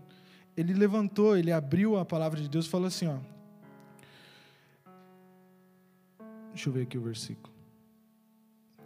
[0.56, 3.18] ele levantou, ele abriu a palavra de Deus e falou assim: ó,
[6.52, 7.51] Deixa eu ver aqui o versículo.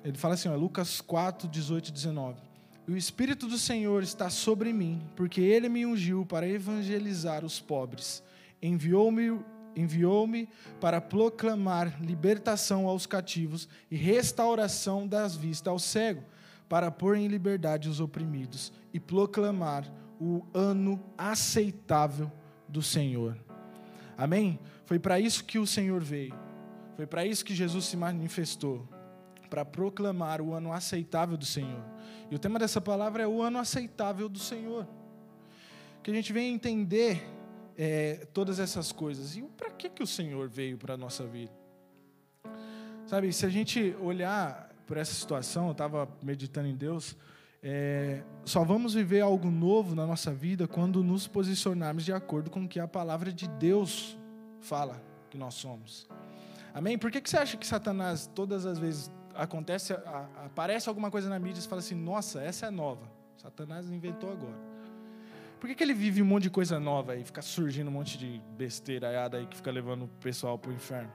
[0.06, 2.38] Ele fala assim, ó, Lucas 4, 18 e 19.
[2.86, 7.58] E o Espírito do Senhor está sobre mim, porque ele me ungiu para evangelizar os
[7.58, 8.22] pobres.
[8.62, 9.40] Enviou-me
[9.74, 10.48] enviou-me
[10.80, 16.22] para proclamar libertação aos cativos e restauração das vistas ao cego,
[16.68, 19.84] para pôr em liberdade os oprimidos e proclamar
[20.20, 22.30] o ano aceitável
[22.68, 23.36] do Senhor.
[24.16, 24.58] Amém?
[24.84, 26.34] Foi para isso que o Senhor veio.
[26.94, 28.88] Foi para isso que Jesus se manifestou
[29.48, 31.82] para proclamar o ano aceitável do Senhor.
[32.30, 34.86] E o tema dessa palavra é o ano aceitável do Senhor.
[36.02, 37.22] Que a gente venha entender
[37.76, 39.36] é, todas essas coisas.
[39.36, 41.52] E para que, que o Senhor veio para a nossa vida?
[43.06, 47.16] Sabe, se a gente olhar por essa situação, eu estava meditando em Deus,
[47.62, 52.64] é, só vamos viver algo novo na nossa vida quando nos posicionarmos de acordo com
[52.64, 54.18] o que a palavra de Deus
[54.60, 56.08] fala que nós somos.
[56.74, 56.98] Amém?
[56.98, 59.92] Por que, que você acha que Satanás, todas as vezes acontece,
[60.44, 63.10] aparece alguma coisa na mídia e fala assim: nossa, essa é nova.
[63.36, 64.56] Satanás inventou agora.
[65.60, 68.18] Por que, que ele vive um monte de coisa nova aí, fica surgindo um monte
[68.18, 71.12] de besteira aí que fica levando o pessoal para o inferno?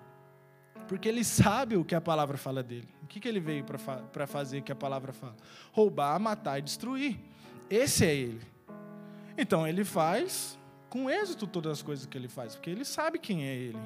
[0.88, 2.90] Porque ele sabe o que a palavra fala dele.
[3.04, 5.36] O que, que ele veio para fa fazer que a palavra fala?
[5.72, 7.20] Roubar, matar e destruir.
[7.70, 8.42] Esse é ele.
[9.38, 10.58] Então ele faz
[10.90, 13.80] com êxito todas as coisas que ele faz, porque ele sabe quem é ele.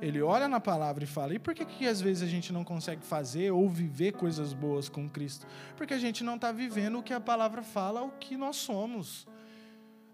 [0.00, 2.64] Ele olha na palavra e fala: e por que, que às vezes a gente não
[2.64, 5.46] consegue fazer ou viver coisas boas com Cristo?
[5.76, 9.26] Porque a gente não está vivendo o que a palavra fala, o que nós somos.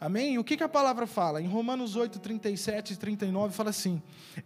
[0.00, 0.38] Amém?
[0.38, 1.40] O que, que a palavra fala?
[1.40, 4.02] Em Romanos 8, 37 e 39 fala assim: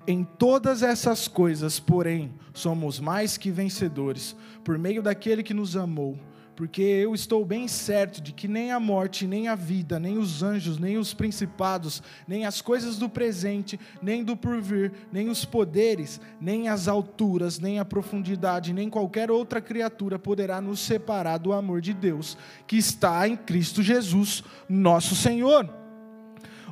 [0.07, 6.19] Em todas essas coisas, porém, somos mais que vencedores, por meio daquele que nos amou
[6.59, 10.43] porque eu estou bem certo de que nem a morte, nem a vida, nem os
[10.43, 16.21] anjos, nem os principados, nem as coisas do presente, nem do porvir, nem os poderes,
[16.41, 21.81] nem as alturas, nem a profundidade, nem qualquer outra criatura poderá nos separar do amor
[21.81, 25.73] de Deus que está em Cristo Jesus, nosso Senhor.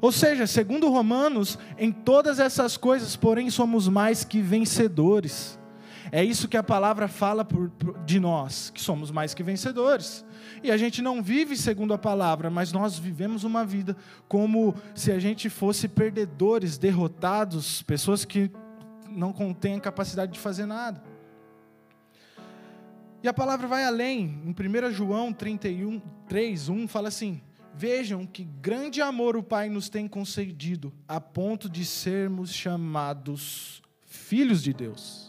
[0.02, 5.56] Ou seja, segundo Romanos, em todas essas coisas, porém, somos mais que vencedores.
[6.12, 10.24] É isso que a palavra fala por, por, de nós, que somos mais que vencedores.
[10.62, 13.96] E a gente não vive segundo a palavra, mas nós vivemos uma vida
[14.28, 18.50] como se a gente fosse perdedores, derrotados, pessoas que
[19.10, 21.02] não contêm a capacidade de fazer nada.
[23.22, 24.40] E a palavra vai além.
[24.44, 27.40] Em 1 João 31, 3, 1 fala assim:
[27.74, 34.62] Vejam que grande amor o Pai nos tem concedido, a ponto de sermos chamados filhos
[34.62, 35.25] de Deus.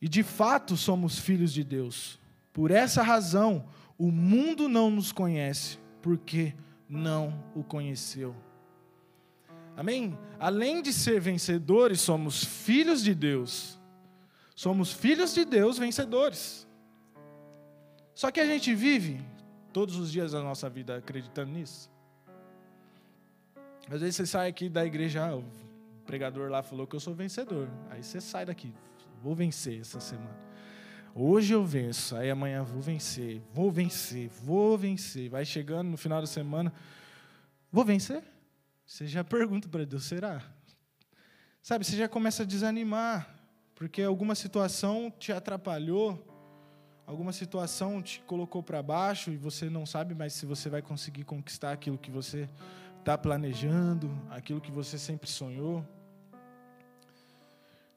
[0.00, 2.18] E de fato somos filhos de Deus.
[2.52, 3.66] Por essa razão,
[3.98, 6.54] o mundo não nos conhece, porque
[6.88, 8.34] não o conheceu.
[9.76, 10.18] Amém?
[10.38, 13.78] Além de ser vencedores, somos filhos de Deus.
[14.54, 16.66] Somos filhos de Deus vencedores.
[18.14, 19.20] Só que a gente vive
[19.72, 21.90] todos os dias da nossa vida acreditando nisso.
[23.90, 25.44] Às vezes você sai aqui da igreja, ah, o
[26.06, 27.68] pregador lá falou que eu sou vencedor.
[27.90, 28.72] Aí você sai daqui,
[29.22, 30.46] Vou vencer essa semana.
[31.14, 35.30] Hoje eu venço, aí amanhã vou vencer, vou vencer, vou vencer.
[35.30, 36.72] Vai chegando no final da semana,
[37.72, 38.22] vou vencer?
[38.86, 40.42] Você já pergunta para Deus, será?
[41.62, 43.34] Sabe, você já começa a desanimar,
[43.74, 46.24] porque alguma situação te atrapalhou,
[47.06, 51.24] alguma situação te colocou para baixo e você não sabe mais se você vai conseguir
[51.24, 52.48] conquistar aquilo que você
[53.00, 55.82] está planejando, aquilo que você sempre sonhou.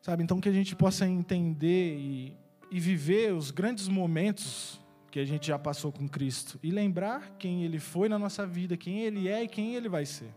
[0.01, 0.23] Sabe?
[0.23, 2.38] Então, que a gente possa entender e,
[2.71, 4.79] e viver os grandes momentos
[5.12, 8.77] que a gente já passou com Cristo e lembrar quem Ele foi na nossa vida,
[8.77, 10.33] quem Ele é e quem Ele vai ser.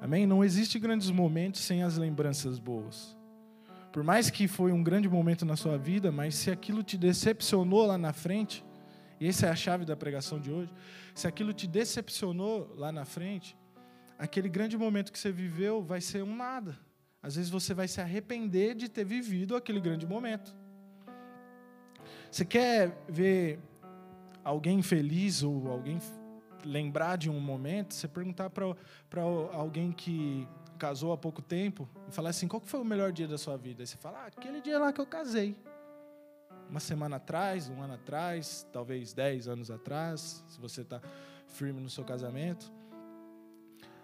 [0.00, 0.26] Amém?
[0.26, 3.16] Não existe grandes momentos sem as lembranças boas.
[3.90, 7.86] Por mais que foi um grande momento na sua vida, mas se aquilo te decepcionou
[7.86, 8.62] lá na frente,
[9.18, 10.70] e essa é a chave da pregação de hoje,
[11.14, 13.56] se aquilo te decepcionou lá na frente,
[14.18, 16.78] aquele grande momento que você viveu vai ser um nada.
[17.26, 20.54] Às vezes você vai se arrepender de ter vivido aquele grande momento.
[22.30, 23.58] Você quer ver
[24.44, 25.98] alguém feliz ou alguém
[26.64, 27.94] lembrar de um momento?
[27.94, 29.22] Você perguntar para
[29.52, 30.46] alguém que
[30.78, 33.82] casou há pouco tempo e falar assim: qual foi o melhor dia da sua vida?
[33.82, 35.56] Aí você fala: ah, aquele dia lá que eu casei.
[36.70, 41.02] Uma semana atrás, um ano atrás, talvez dez anos atrás, se você está
[41.48, 42.72] firme no seu casamento.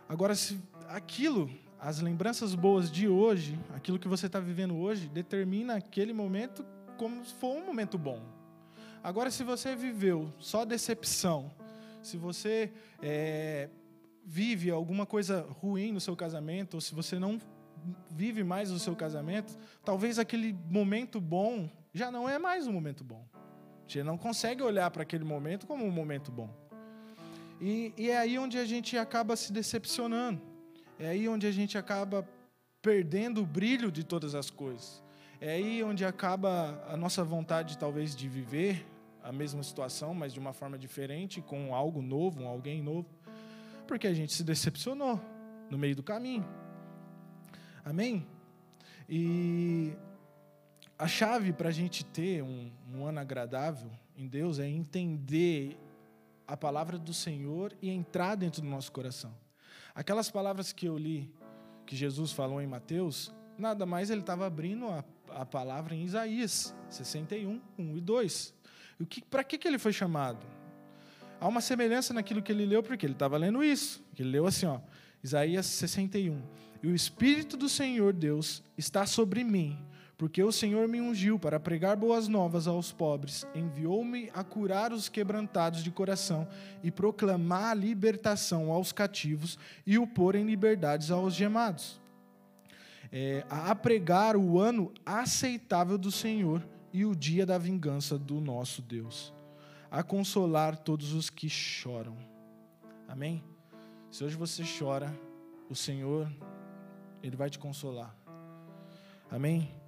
[0.08, 1.48] Agora, se aquilo
[1.82, 6.64] as lembranças boas de hoje, aquilo que você está vivendo hoje, determina aquele momento
[6.96, 8.22] como se for um momento bom.
[9.02, 11.50] Agora, se você viveu só decepção,
[12.00, 12.72] se você
[13.02, 13.68] é,
[14.24, 17.40] vive alguma coisa ruim no seu casamento, ou se você não
[18.08, 23.02] vive mais o seu casamento, talvez aquele momento bom já não é mais um momento
[23.02, 23.26] bom.
[23.88, 26.48] gente não consegue olhar para aquele momento como um momento bom.
[27.60, 30.51] E, e é aí onde a gente acaba se decepcionando.
[31.02, 32.24] É aí onde a gente acaba
[32.80, 35.02] perdendo o brilho de todas as coisas.
[35.40, 38.86] É aí onde acaba a nossa vontade, talvez, de viver
[39.20, 43.08] a mesma situação, mas de uma forma diferente, com algo novo, um alguém novo,
[43.84, 45.20] porque a gente se decepcionou
[45.68, 46.48] no meio do caminho.
[47.84, 48.24] Amém?
[49.08, 49.96] E
[50.96, 55.76] a chave para a gente ter um, um ano agradável em Deus é entender
[56.46, 59.34] a palavra do Senhor e entrar dentro do nosso coração.
[59.94, 61.30] Aquelas palavras que eu li,
[61.86, 66.74] que Jesus falou em Mateus, nada mais ele estava abrindo a, a palavra em Isaías
[66.88, 68.54] 61, 1 e 2.
[69.30, 70.46] Para que, que ele foi chamado?
[71.40, 74.02] Há uma semelhança naquilo que ele leu, porque ele estava lendo isso.
[74.18, 74.80] Ele leu assim, ó,
[75.22, 76.40] Isaías 61.
[76.82, 79.78] E o Espírito do Senhor Deus está sobre mim,
[80.22, 85.08] porque o Senhor me ungiu para pregar boas novas aos pobres, enviou-me a curar os
[85.08, 86.46] quebrantados de coração
[86.80, 92.00] e proclamar a libertação aos cativos e o pôr em liberdades aos gemados.
[93.10, 98.80] É, a pregar o ano aceitável do Senhor e o dia da vingança do nosso
[98.80, 99.34] Deus,
[99.90, 102.16] a consolar todos os que choram.
[103.08, 103.42] Amém?
[104.08, 105.12] Se hoje você chora,
[105.68, 106.32] o Senhor,
[107.20, 108.16] Ele vai te consolar.
[109.28, 109.81] Amém?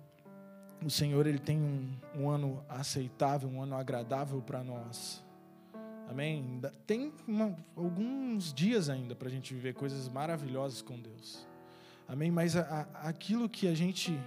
[0.85, 5.25] O Senhor, Ele tem um, um ano aceitável, um ano agradável para nós.
[6.07, 6.61] Amém?
[6.87, 11.47] Tem uma, alguns dias ainda para a gente viver coisas maravilhosas com Deus.
[12.07, 12.31] Amém?
[12.31, 14.21] Mas a, a, aquilo que a gente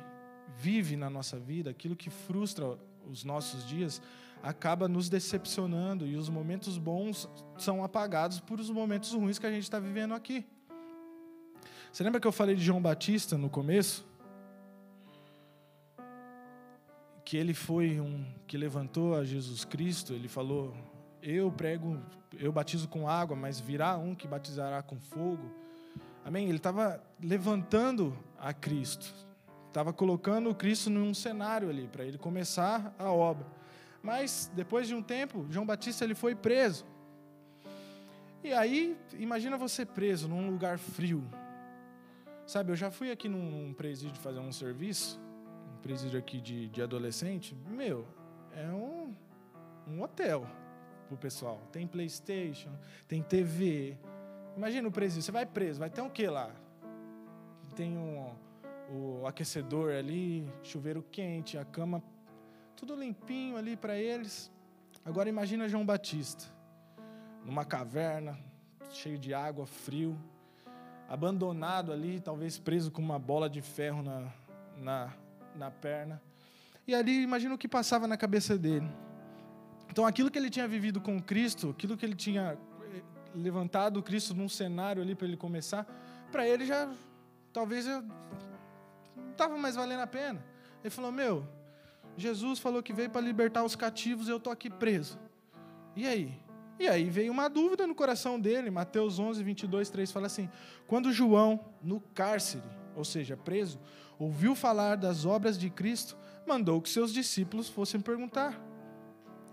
[0.57, 4.01] vive na nossa vida, aquilo que frustra os nossos dias,
[4.41, 7.29] acaba nos decepcionando e os momentos bons
[7.59, 10.43] são apagados por os momentos ruins que a gente está vivendo aqui.
[11.91, 14.07] Você lembra que eu falei de João Batista no começo?
[17.27, 20.73] Que ele foi um que levantou a Jesus Cristo, ele falou:
[21.21, 22.01] Eu prego,
[22.39, 25.51] eu batizo com água, mas virá um que batizará com fogo.
[26.23, 26.47] Amém?
[26.47, 29.13] Ele estava levantando a Cristo,
[29.67, 33.45] estava colocando o Cristo num cenário ali para ele começar a obra.
[34.01, 36.85] Mas depois de um tempo, João Batista ele foi preso.
[38.41, 41.21] E aí, imagina você preso num lugar frio.
[42.45, 45.19] Sabe, eu já fui aqui num, presídio fazer um serviço,
[45.77, 47.55] presídio aqui de, de adolescente.
[47.69, 48.07] Meu,
[48.55, 49.13] é um,
[49.87, 50.47] um hotel
[51.07, 51.61] pro pessoal.
[51.71, 52.71] Tem Playstation,
[53.07, 53.97] tem TV.
[54.55, 56.51] Imagina o presídio, você vai preso, vai ter um quê lá?
[57.75, 58.33] Tem um,
[58.89, 62.01] o aquecedor ali, chuveiro quente, a cama,
[62.75, 64.51] tudo limpinho ali para eles.
[65.05, 66.45] Agora imagina João Batista,
[67.45, 68.37] numa caverna,
[68.89, 70.17] cheio de água, frio,
[71.07, 74.33] abandonado ali, talvez preso com uma bola de ferro na,
[74.75, 75.13] na,
[75.57, 76.21] na perna.
[76.87, 78.89] E ali imagina o que passava na cabeça dele.
[79.89, 83.01] Então aquilo que ele tinha vivido com Cristo, aquilo que ele tinha eh,
[83.35, 85.85] levantado Cristo num cenário ali para ele começar,
[86.31, 86.89] para ele já
[87.51, 87.87] talvez
[89.31, 90.43] estava mais valendo a pena.
[90.83, 91.47] Ele falou: Meu,
[92.15, 95.19] Jesus falou que veio para libertar os cativos eu estou aqui preso.
[95.95, 96.39] E aí?
[96.79, 98.69] E aí veio uma dúvida no coração dele.
[98.69, 100.49] Mateus 11, 22, 3 fala assim:
[100.87, 102.63] Quando João, no cárcere,
[102.97, 103.79] ou seja, preso,
[104.17, 106.17] ouviu falar das obras de Cristo,
[106.47, 108.59] mandou que seus discípulos fossem perguntar: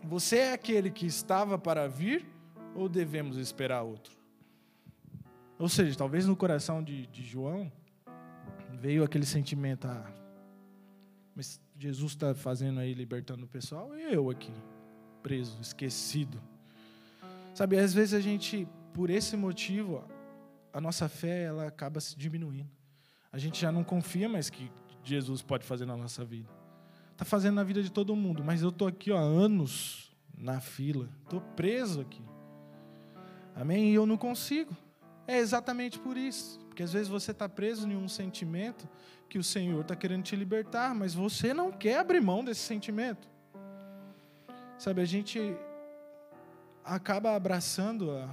[0.02, 2.26] Você é aquele que estava para vir
[2.74, 4.16] ou devemos esperar outro?
[5.58, 7.70] Ou seja, talvez no coração de, de João
[8.72, 10.10] veio aquele sentimento, ah,
[11.36, 14.52] mas Jesus está fazendo aí, libertando o pessoal, e eu aqui,
[15.22, 16.40] preso, esquecido.
[17.54, 20.04] Sabe, às vezes a gente, por esse motivo,
[20.72, 22.73] a nossa fé ela acaba se diminuindo.
[23.34, 24.70] A gente já não confia mais que
[25.02, 26.48] Jesus pode fazer na nossa vida.
[27.10, 31.08] Está fazendo na vida de todo mundo, mas eu estou aqui há anos na fila,
[31.24, 32.22] estou preso aqui.
[33.56, 33.90] Amém?
[33.90, 34.76] E eu não consigo.
[35.26, 36.60] É exatamente por isso.
[36.68, 38.88] Porque às vezes você está preso em um sentimento
[39.28, 43.28] que o Senhor está querendo te libertar, mas você não quer abrir mão desse sentimento.
[44.78, 45.56] Sabe, a gente
[46.84, 48.30] acaba abraçando a,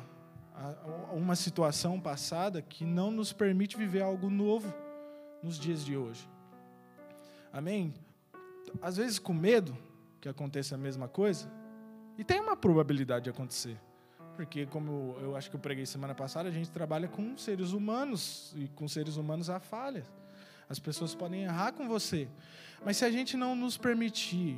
[0.53, 4.71] a, uma situação passada que não nos permite viver algo novo
[5.43, 6.27] nos dias de hoje.
[7.51, 7.93] Amém?
[8.81, 9.77] Às vezes com medo
[10.19, 11.51] que aconteça a mesma coisa,
[12.17, 13.77] e tem uma probabilidade de acontecer.
[14.35, 18.53] Porque, como eu acho que eu preguei semana passada, a gente trabalha com seres humanos
[18.55, 20.05] e com seres humanos há falhas.
[20.69, 22.27] As pessoas podem errar com você.
[22.85, 24.57] Mas se a gente não nos permitir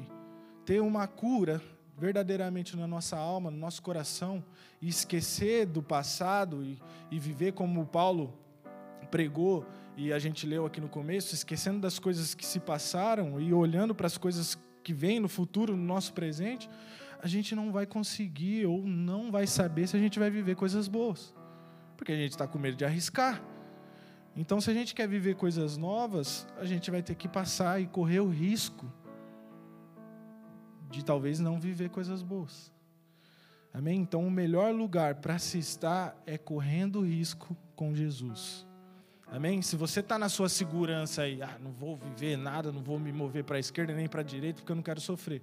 [0.65, 1.61] ter uma cura
[1.97, 4.43] verdadeiramente na nossa alma, no nosso coração,
[4.81, 6.79] e esquecer do passado e,
[7.09, 8.38] e viver como Paulo
[9.09, 9.65] pregou
[9.96, 13.94] e a gente leu aqui no começo, esquecendo das coisas que se passaram e olhando
[13.94, 16.70] para as coisas que vêm no futuro, no nosso presente,
[17.22, 20.88] a gente não vai conseguir ou não vai saber se a gente vai viver coisas
[20.88, 21.34] boas.
[21.96, 23.41] Porque a gente está com medo de arriscar.
[24.36, 27.86] Então, se a gente quer viver coisas novas, a gente vai ter que passar e
[27.86, 28.91] correr o risco
[30.89, 32.72] de talvez não viver coisas boas.
[33.72, 34.00] Amém?
[34.02, 38.68] Então, o melhor lugar para se estar é correndo risco com Jesus.
[39.34, 39.63] Amém?
[39.63, 43.11] Se você está na sua segurança aí, ah, não vou viver nada, não vou me
[43.11, 45.41] mover para a esquerda nem para a direita porque eu não quero sofrer.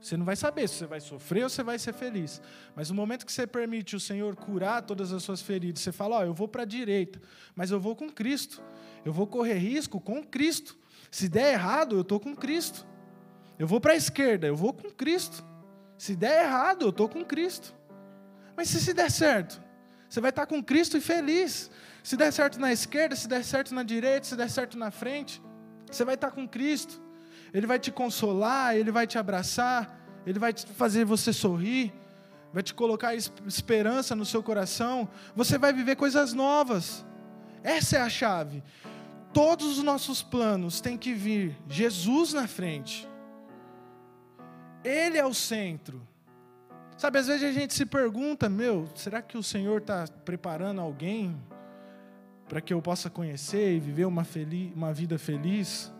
[0.00, 2.40] Você não vai saber se você vai sofrer ou você vai ser feliz.
[2.76, 6.18] Mas no momento que você permite o Senhor curar todas as suas feridas, você fala:
[6.18, 7.20] Ó, oh, eu vou para a direita,
[7.56, 8.62] mas eu vou com Cristo.
[9.04, 10.78] Eu vou correr risco com Cristo.
[11.10, 12.86] Se der errado, eu estou com Cristo.
[13.58, 15.44] Eu vou para a esquerda, eu vou com Cristo.
[15.98, 17.74] Se der errado, eu estou com Cristo.
[18.56, 19.60] Mas se se der certo,
[20.08, 21.68] você vai estar com Cristo e feliz.
[22.04, 25.42] Se der certo na esquerda, se der certo na direita, se der certo na frente,
[25.90, 27.00] você vai estar com Cristo.
[27.52, 31.94] Ele vai te consolar, ele vai te abraçar, ele vai fazer você sorrir,
[32.52, 35.08] vai te colocar esperança no seu coração.
[35.34, 37.06] Você vai viver coisas novas.
[37.62, 38.62] Essa é a chave.
[39.32, 43.08] Todos os nossos planos têm que vir Jesus na frente.
[44.84, 46.06] Ele é o centro.
[46.98, 51.34] Sabe, às vezes a gente se pergunta, meu, será que o Senhor está preparando alguém
[52.54, 55.92] para que eu possa conhecer e viver uma, feliz, uma vida feliz?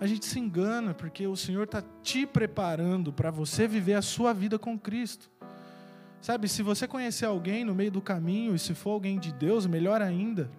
[0.00, 4.32] A gente se engana, porque o Senhor está te preparando para você viver a sua
[4.32, 5.30] vida com Cristo.
[6.22, 9.66] Sabe, se você conhecer alguém no meio do caminho, e se for alguém de Deus,
[9.66, 10.50] melhor ainda.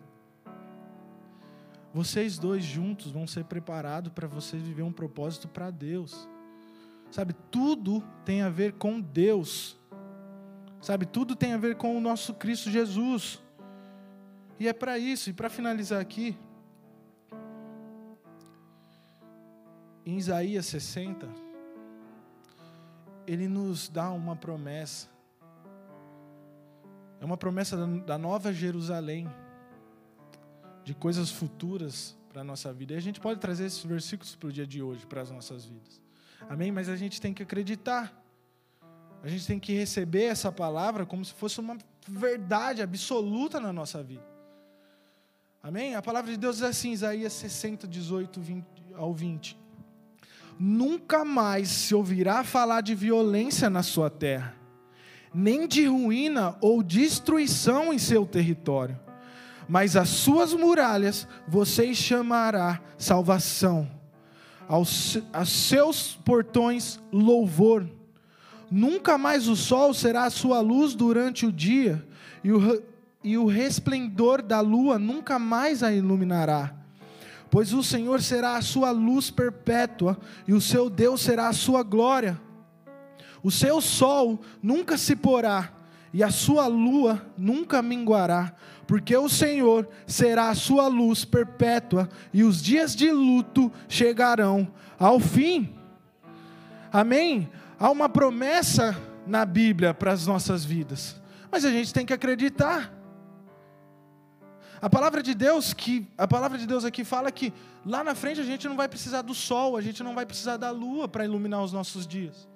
[1.92, 6.30] Vocês dois juntos vão ser preparados para você viver um propósito para Deus.
[7.10, 9.80] Sabe, tudo tem a ver com Deus.
[10.80, 13.42] Sabe, tudo tem a ver com o nosso Cristo Jesus.
[14.60, 16.38] E é para isso, e para finalizar aqui,
[20.06, 21.30] em Isaías 60,
[23.26, 25.08] ele nos dá uma promessa.
[27.22, 29.30] É uma promessa da nova Jerusalém,
[30.84, 32.94] de coisas futuras para a nossa vida.
[32.94, 35.66] E a gente pode trazer esses versículos para o dia de hoje, para as nossas
[35.66, 36.02] vidas.
[36.50, 36.72] Amém?
[36.72, 38.14] Mas a gente tem que acreditar.
[39.24, 44.02] A gente tem que receber essa palavra como se fosse uma verdade absoluta na nossa
[44.04, 44.29] vida.
[45.62, 45.94] Amém?
[45.94, 49.58] A palavra de Deus é assim, Isaías 60, 18 20, ao 20.
[50.58, 54.56] Nunca mais se ouvirá falar de violência na sua terra,
[55.34, 58.98] nem de ruína ou destruição em seu território,
[59.68, 63.90] mas as suas muralhas você chamará salvação
[64.66, 67.86] aos, aos seus portões louvor.
[68.72, 72.08] Nunca mais o sol será a sua luz durante o dia,
[72.44, 72.82] e o,
[73.24, 76.74] e o resplendor da lua nunca mais a iluminará.
[77.52, 80.18] Pois o Senhor será a sua luz perpétua,
[80.48, 82.40] e o seu Deus será a sua glória.
[83.42, 85.74] O seu sol nunca se porá,
[86.14, 88.54] e a sua lua nunca minguará,
[88.88, 94.68] porque o Senhor será a sua luz perpétua e os dias de luto chegarão
[94.98, 95.76] ao fim.
[96.92, 97.50] Amém?
[97.80, 98.98] Há uma promessa
[99.28, 102.99] na Bíblia para as nossas vidas, mas a gente tem que acreditar.
[104.82, 107.54] A palavra de Deus que a palavra de Deus aqui fala que
[107.86, 110.58] lá na frente a gente não vai precisar do sol, a gente não vai precisar
[110.58, 112.48] da lua para iluminar os nossos dias.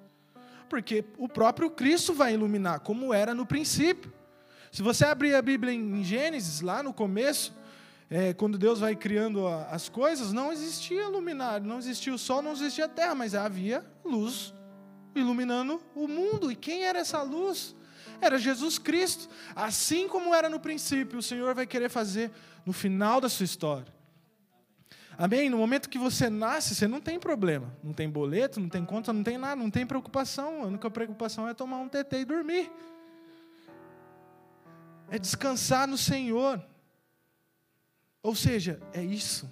[0.68, 4.12] Porque o próprio Cristo vai iluminar, como era no princípio.
[4.72, 7.54] Se você abrir a Bíblia em Gênesis, lá no começo,
[8.10, 12.52] é, quando Deus vai criando as coisas, não existia luminário, não existia o sol, não
[12.52, 14.54] existia a terra, mas havia luz
[15.14, 16.50] iluminando o mundo.
[16.50, 17.74] E quem era essa luz?
[18.20, 19.28] Era Jesus Cristo.
[19.54, 22.30] Assim como era no princípio, o Senhor vai querer fazer
[22.64, 23.92] no final da sua história.
[25.16, 25.48] Amém?
[25.48, 27.72] No momento que você nasce, você não tem problema.
[27.82, 30.62] Não tem boleto, não tem conta, não tem nada, não tem preocupação.
[30.62, 32.70] A única preocupação é tomar um TT e dormir
[35.14, 36.60] é descansar no Senhor.
[38.22, 39.50] Ou seja, é isso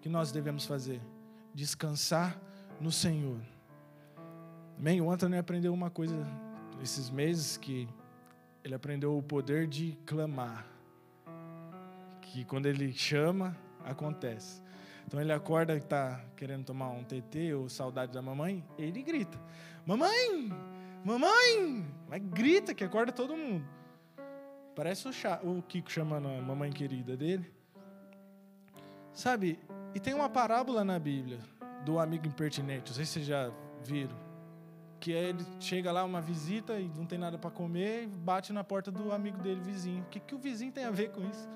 [0.00, 1.00] que nós devemos fazer:
[1.54, 2.38] descansar
[2.80, 3.40] no Senhor.
[4.78, 5.00] Amém?
[5.00, 6.14] O Antônio aprendeu uma coisa
[6.82, 7.88] esses meses que
[8.64, 10.66] ele aprendeu o poder de clamar.
[12.20, 14.62] Que quando ele chama, acontece.
[15.06, 19.38] Então ele acorda e está querendo tomar um TT ou saudade da mamãe, ele grita:
[19.84, 20.48] Mamãe!
[21.04, 21.84] Mamãe!
[22.08, 23.66] Mas grita que acorda todo mundo.
[24.76, 27.52] Parece o, Chá, o Kiko chamando a mamãe querida dele.
[29.12, 29.58] Sabe,
[29.94, 31.40] e tem uma parábola na Bíblia
[31.84, 33.50] do amigo impertinente, não sei se vocês já
[33.82, 34.29] viram.
[35.00, 38.52] Que é ele chega lá, uma visita, e não tem nada para comer, e bate
[38.52, 40.02] na porta do amigo dele, vizinho.
[40.02, 41.48] O que, que o vizinho tem a ver com isso?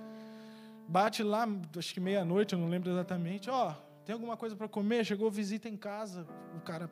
[0.88, 1.46] Bate lá,
[1.78, 3.50] acho que meia-noite, eu não lembro exatamente.
[3.50, 5.04] Ó, oh, tem alguma coisa para comer?
[5.04, 6.26] Chegou visita em casa.
[6.56, 6.90] O cara,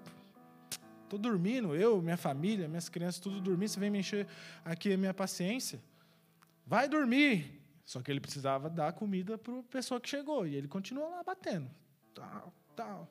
[1.12, 3.68] Tô dormindo, eu, minha família, minhas crianças, tudo dormindo.
[3.68, 4.26] Você vem me encher
[4.64, 5.78] aqui a minha paciência?
[6.66, 7.60] Vai dormir.
[7.84, 10.46] Só que ele precisava dar comida para a pessoa que chegou.
[10.46, 11.70] E ele continua lá batendo.
[12.14, 13.06] Tal, tal.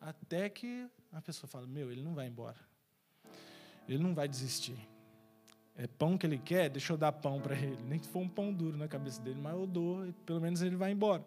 [0.00, 2.69] Até que a pessoa fala: Meu, ele não vai embora.
[3.90, 4.76] Ele não vai desistir.
[5.76, 7.82] É pão que ele quer, deixa eu dar pão para ele.
[7.88, 10.62] Nem que for um pão duro na cabeça dele, mas eu dou, e pelo menos
[10.62, 11.24] ele vai embora.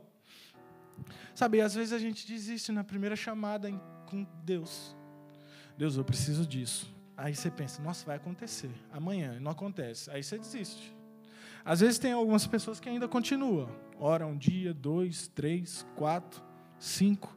[1.35, 3.69] Sabe, às vezes a gente desiste na primeira chamada
[4.09, 4.95] com Deus.
[5.77, 6.93] Deus, eu preciso disso.
[7.17, 8.71] Aí você pensa, nossa, vai acontecer.
[8.91, 10.09] Amanhã, não acontece.
[10.11, 10.95] Aí você desiste.
[11.65, 13.69] Às vezes tem algumas pessoas que ainda continuam.
[13.99, 16.41] Ora um dia, dois, três, quatro,
[16.77, 17.35] cinco.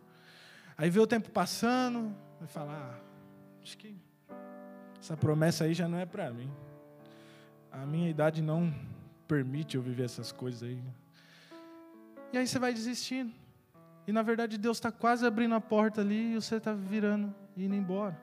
[0.77, 3.97] Aí vê o tempo passando, vai falar, ah, acho que
[5.07, 6.51] essa promessa aí já não é para mim.
[7.71, 8.75] A minha idade não
[9.29, 10.83] permite eu viver essas coisas aí.
[12.33, 13.33] E aí você vai desistindo.
[14.05, 17.67] E na verdade Deus está quase abrindo a porta ali e você está virando e
[17.67, 18.21] indo embora.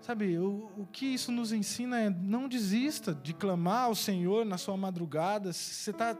[0.00, 4.56] Sabe, o, o que isso nos ensina é não desista de clamar ao Senhor na
[4.56, 5.52] sua madrugada.
[5.52, 6.16] Se você está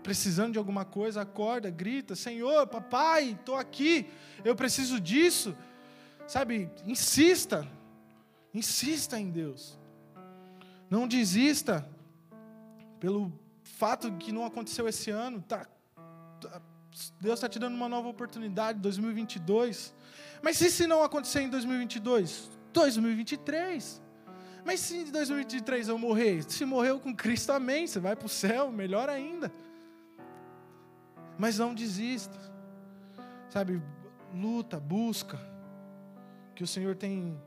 [0.00, 4.08] precisando de alguma coisa, acorda, grita: Senhor, papai, estou aqui,
[4.44, 5.56] eu preciso disso.
[6.28, 7.66] Sabe, insista,
[8.52, 9.78] insista em Deus.
[10.90, 11.88] Não desista
[12.98, 13.32] pelo
[13.62, 15.42] fato que não aconteceu esse ano.
[15.42, 15.66] Tá,
[16.40, 16.60] tá
[17.20, 19.94] Deus está te dando uma nova oportunidade, 2022.
[20.42, 22.50] Mas se isso não acontecer em 2022?
[22.72, 24.02] 2023.
[24.64, 28.28] Mas se em 2023 eu morrer, se morreu com Cristo, amém, você vai para o
[28.28, 29.52] céu, melhor ainda.
[31.38, 32.38] Mas não desista,
[33.48, 33.80] sabe?
[34.34, 35.38] Luta, busca,
[36.54, 37.40] que o Senhor tem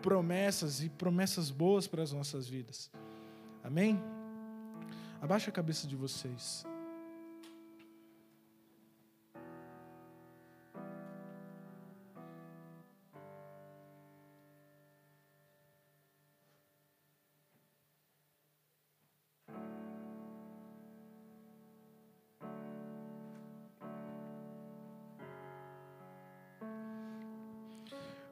[0.00, 2.90] promessas e promessas boas para as nossas vidas.
[3.62, 4.02] Amém?
[5.20, 6.64] Abaixa a cabeça de vocês.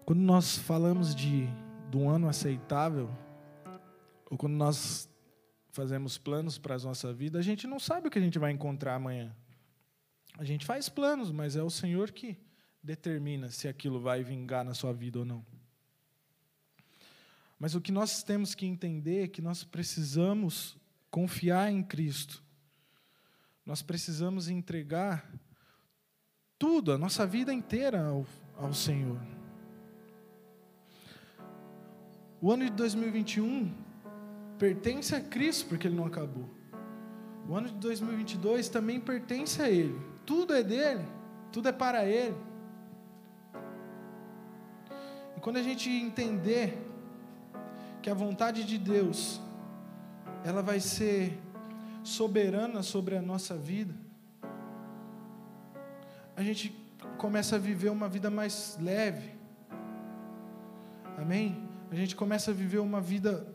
[0.09, 1.47] Quando nós falamos de,
[1.91, 3.11] de um ano aceitável,
[4.31, 5.07] ou quando nós
[5.69, 8.51] fazemos planos para a nossa vida, a gente não sabe o que a gente vai
[8.51, 9.37] encontrar amanhã.
[10.39, 12.39] A gente faz planos, mas é o Senhor que
[12.83, 15.45] determina se aquilo vai vingar na sua vida ou não.
[17.59, 20.75] Mas o que nós temos que entender é que nós precisamos
[21.11, 22.43] confiar em Cristo.
[23.63, 25.31] Nós precisamos entregar
[26.59, 29.21] tudo, a nossa vida inteira ao, ao Senhor.
[32.41, 33.73] O ano de 2021
[34.59, 36.49] pertence a Cristo, porque ele não acabou.
[37.49, 39.99] O ano de 2022 também pertence a Ele.
[40.27, 41.05] Tudo é dele,
[41.51, 42.37] tudo é para Ele.
[45.37, 46.77] E quando a gente entender
[48.03, 49.41] que a vontade de Deus,
[50.45, 51.39] ela vai ser
[52.05, 53.95] soberana sobre a nossa vida,
[56.37, 56.77] a gente
[57.17, 59.33] começa a viver uma vida mais leve.
[61.17, 61.68] Amém?
[61.91, 63.47] A gente começa a viver uma vida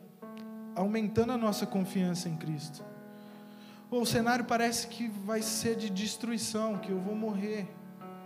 [0.75, 2.83] aumentando a nossa confiança em Cristo.
[3.89, 7.67] Bom, o cenário parece que vai ser de destruição, que eu vou morrer.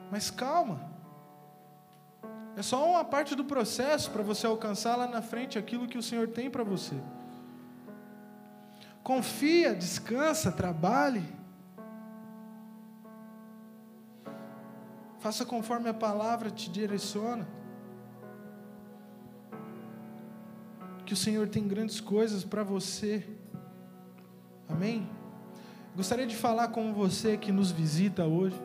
[0.09, 0.79] Mas calma.
[2.55, 6.01] É só uma parte do processo para você alcançar lá na frente aquilo que o
[6.01, 6.95] Senhor tem para você.
[9.03, 11.23] Confia, descansa, trabalhe.
[15.19, 17.47] Faça conforme a palavra te direciona.
[21.07, 23.25] Que o Senhor tem grandes coisas para você.
[24.67, 25.09] Amém?
[25.95, 28.61] Gostaria de falar com você que nos visita hoje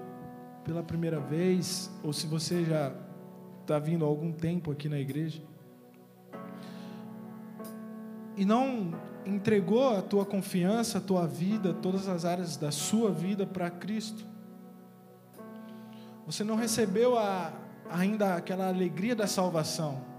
[0.65, 2.93] pela primeira vez, ou se você já
[3.61, 5.41] está vindo há algum tempo aqui na igreja,
[8.37, 8.93] e não
[9.25, 14.27] entregou a tua confiança, a tua vida, todas as áreas da sua vida para Cristo.
[16.27, 17.53] Você não recebeu a,
[17.89, 20.12] ainda aquela alegria da salvação.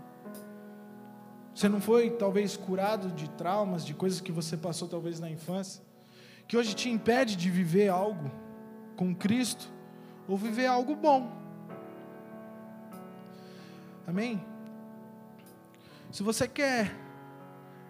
[1.54, 5.84] Você não foi talvez curado de traumas, de coisas que você passou talvez na infância,
[6.48, 8.32] que hoje te impede de viver algo
[8.96, 9.72] com Cristo
[10.28, 11.32] ou viver algo bom.
[14.08, 14.44] Amém?
[16.12, 16.96] Se você quer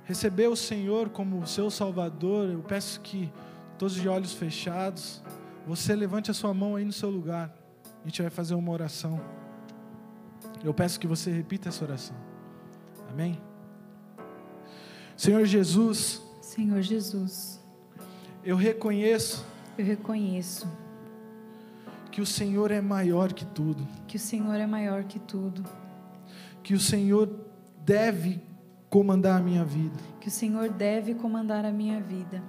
[0.04, 3.32] receber o Senhor como seu Salvador, eu peço que
[3.78, 5.24] todos de olhos fechados,
[5.66, 7.54] você levante a sua mão aí no seu lugar.
[8.04, 9.20] A gente vai fazer uma oração.
[10.64, 12.16] Eu peço que você repita essa oração.
[13.10, 13.42] Amém?
[15.24, 16.22] Senhor Jesus.
[16.42, 17.58] Senhor Jesus.
[18.44, 19.46] Eu reconheço.
[19.78, 20.68] Eu reconheço.
[22.12, 23.88] Que o Senhor é maior que tudo.
[24.06, 25.64] Que o Senhor é maior que tudo.
[26.62, 27.30] que o Senhor
[27.86, 28.42] deve
[28.90, 29.98] comandar a minha vida.
[30.20, 32.44] que o Senhor deve comandar a minha vida.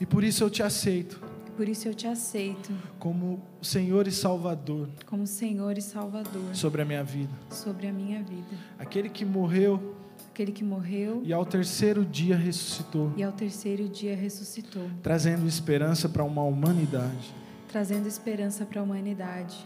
[0.00, 1.20] E por isso eu te aceito
[1.56, 6.84] Por isso eu te aceito como Senhor e Salvador como Senhor e Salvador sobre a
[6.84, 7.32] minha vida.
[7.50, 8.56] sobre a minha vida.
[8.78, 9.96] Aquele que morreu
[10.36, 16.10] Aquele que morreu e ao terceiro dia ressuscitou, e ao terceiro dia ressuscitou, trazendo esperança
[16.10, 17.34] para uma humanidade.
[17.66, 19.56] trazendo esperança para a humanidade.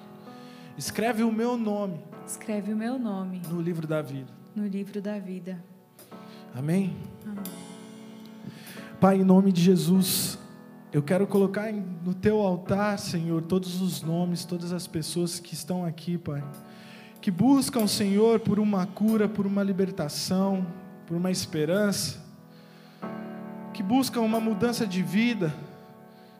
[0.79, 4.29] Escreve o meu nome Escreve o meu nome no livro da vida.
[4.55, 5.61] no livro da vida.
[6.55, 6.97] Amém?
[7.27, 7.43] Amém.
[9.01, 10.39] Pai, em nome de Jesus,
[10.93, 15.85] eu quero colocar no teu altar, Senhor, todos os nomes, todas as pessoas que estão
[15.85, 16.45] aqui, Pai,
[17.21, 20.67] que buscam, Senhor, por uma cura, por uma libertação,
[21.07, 22.19] por uma esperança,
[23.75, 25.55] que buscam uma mudança de vida,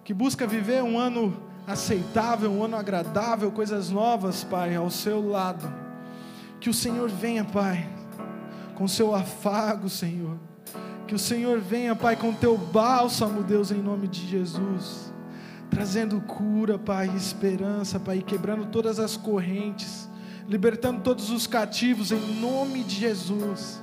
[0.05, 5.71] que busca viver um ano aceitável, um ano agradável, coisas novas, Pai, ao seu lado.
[6.59, 7.89] Que o Senhor venha, Pai,
[8.75, 10.37] com seu afago, Senhor.
[11.07, 15.13] Que o Senhor venha, Pai, com teu bálsamo, Deus, em nome de Jesus.
[15.69, 20.10] Trazendo cura, Pai, esperança, Pai, quebrando todas as correntes,
[20.51, 23.81] libertando todos os cativos, em nome de Jesus.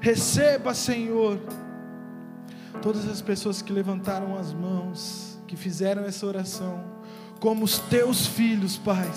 [0.00, 1.40] Receba, Senhor,
[2.80, 6.84] todas as pessoas que levantaram as mãos, que fizeram essa oração,
[7.40, 9.10] como os teus filhos, Pai,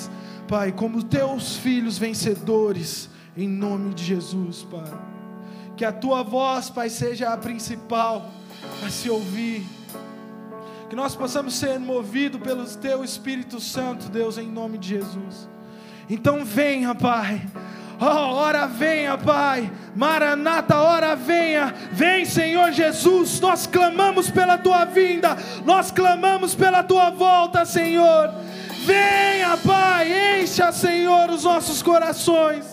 [0.48, 4.92] Pai, como teus filhos vencedores, em nome de Jesus, Pai.
[5.78, 8.32] Que a tua voz, Pai, seja a principal
[8.84, 9.64] a se ouvir.
[10.90, 15.48] Que nós possamos ser movidos pelo teu Espírito Santo, Deus, em nome de Jesus.
[16.10, 17.42] Então venha, Pai.
[18.02, 19.70] Oh, ora venha, Pai.
[19.96, 21.74] Maranata, ora venha.
[21.92, 23.40] Vem, Senhor Jesus.
[23.42, 25.38] Nós clamamos pela tua vinda.
[25.66, 28.34] Nós clamamos pela tua volta, Senhor.
[28.86, 30.42] Venha, Pai.
[30.42, 32.66] Encha, Senhor, os nossos corações.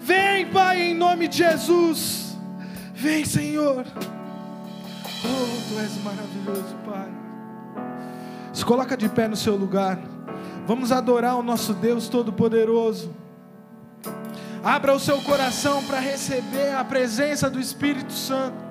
[0.00, 2.38] Vem, Pai, em nome de Jesus.
[2.94, 3.84] Vem, Senhor.
[5.24, 7.08] Oh, tu és maravilhoso, Pai.
[8.52, 10.15] Se coloca de pé no seu lugar.
[10.66, 13.14] Vamos adorar o nosso Deus Todo-Poderoso.
[14.64, 18.66] Abra o seu coração para receber a presença do Espírito Santo.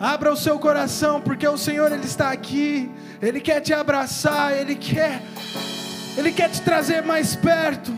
[0.00, 2.90] Abra o seu coração, porque o Senhor ele está aqui.
[3.20, 5.22] Ele quer te abraçar, ele quer
[6.16, 7.92] ele quer te trazer mais perto.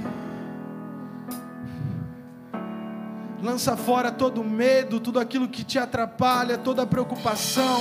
[3.41, 7.81] Lança fora todo medo, tudo aquilo que te atrapalha, toda preocupação.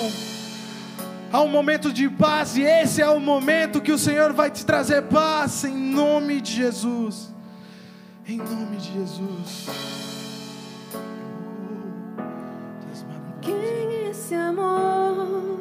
[1.32, 4.66] Há um momento de paz e esse é o momento que o Senhor vai te
[4.66, 7.32] trazer paz em nome de Jesus.
[8.28, 9.68] Em nome de Jesus.
[13.42, 15.60] Quem é esse amor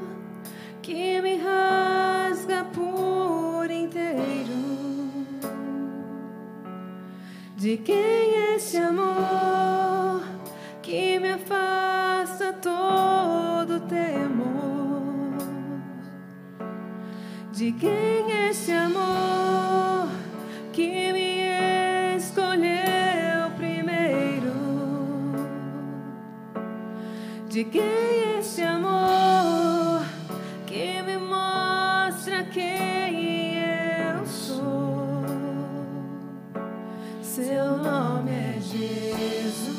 [0.80, 4.48] que me rasga por inteiro?
[7.58, 10.22] De quem é esse amor
[10.80, 14.77] que me afasta todo temor?
[17.58, 20.08] De quem é esse amor
[20.72, 24.52] que me escolheu primeiro?
[27.48, 30.04] De quem é esse amor
[30.68, 35.24] que me mostra quem eu sou?
[37.20, 39.77] Seu nome é Jesus.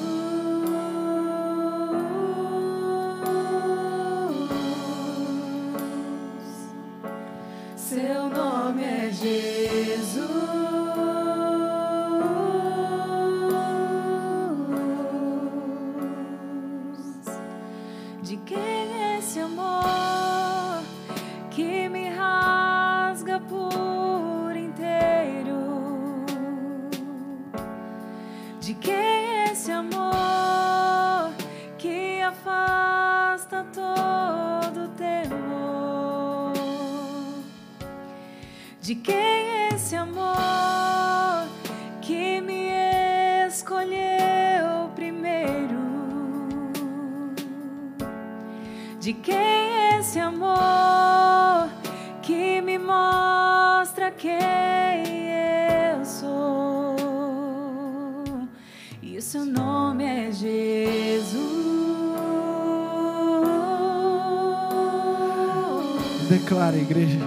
[66.70, 67.20] Declara, igreja.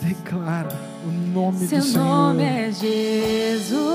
[0.00, 0.68] Declara
[1.04, 2.04] o nome Seu do Senhor.
[2.04, 3.85] nome é Jesus.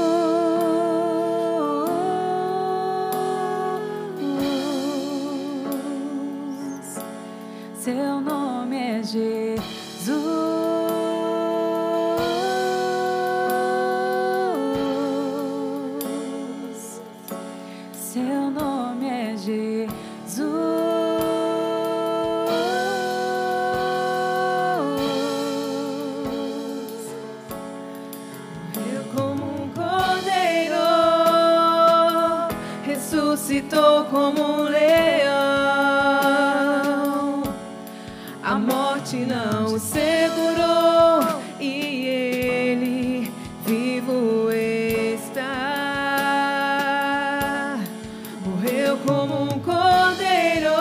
[48.71, 50.71] Morreu como um cordeiro,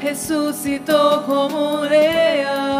[0.00, 2.71] ressuscitou como um leão.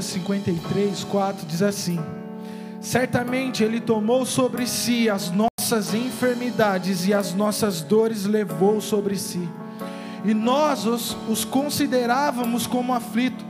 [0.00, 1.98] Isaías 53, 4 diz assim:
[2.80, 9.46] Certamente Ele tomou sobre si as nossas enfermidades e as nossas dores levou sobre si.
[10.24, 13.44] E nós os, os considerávamos como aflito,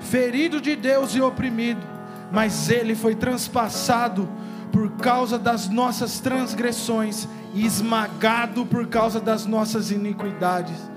[0.00, 1.86] ferido de Deus e oprimido,
[2.32, 4.28] mas Ele foi transpassado
[4.72, 10.89] por causa das nossas transgressões e esmagado por causa das nossas iniquidades.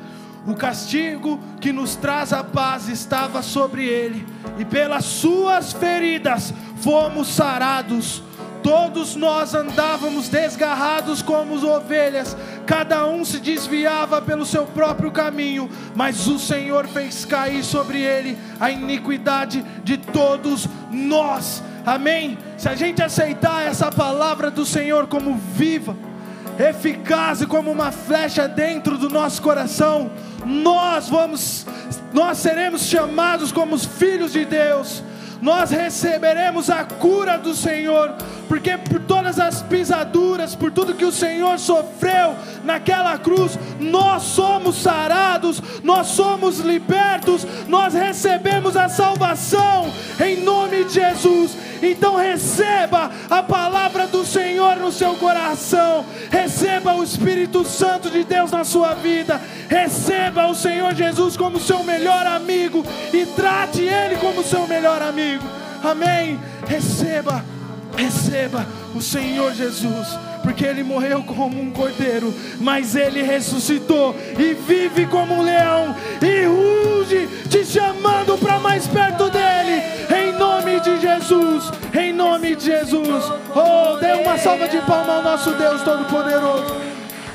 [0.46, 4.26] O castigo que nos traz a paz estava sobre ele,
[4.58, 8.22] e pelas suas feridas fomos sarados.
[8.62, 12.36] Todos nós andávamos desgarrados como ovelhas,
[12.66, 18.38] cada um se desviava pelo seu próprio caminho, mas o Senhor fez cair sobre ele
[18.60, 21.62] a iniquidade de todos nós.
[21.86, 22.38] Amém?
[22.58, 25.96] Se a gente aceitar essa palavra do Senhor como viva,
[26.60, 30.12] eficaz e como uma flecha dentro do nosso coração,
[30.46, 31.66] nós vamos,
[32.14, 35.04] nós seremos chamados como os filhos de Deus.
[35.44, 38.16] Nós receberemos a cura do Senhor,
[38.48, 42.34] porque por todas as pisaduras, por tudo que o Senhor sofreu
[42.64, 50.94] naquela cruz, nós somos sarados, nós somos libertos, nós recebemos a salvação em nome de
[50.94, 51.58] Jesus.
[51.82, 58.50] Então receba a palavra do Senhor no seu coração, receba o Espírito Santo de Deus
[58.50, 64.42] na sua vida, receba o Senhor Jesus como seu melhor amigo e trate Ele como
[64.42, 65.33] seu melhor amigo.
[65.84, 66.40] Amém.
[66.68, 67.44] Receba,
[67.96, 68.66] receba
[68.96, 70.08] o Senhor Jesus
[70.44, 76.46] porque ele morreu como um cordeiro, mas ele ressuscitou e vive como um leão e
[76.46, 79.82] ruge, te chamando para mais perto dele,
[80.14, 83.32] em nome de Jesus, em nome de Jesus.
[83.56, 86.93] Oh, dê uma salva de palmas ao nosso Deus Todo-Poderoso.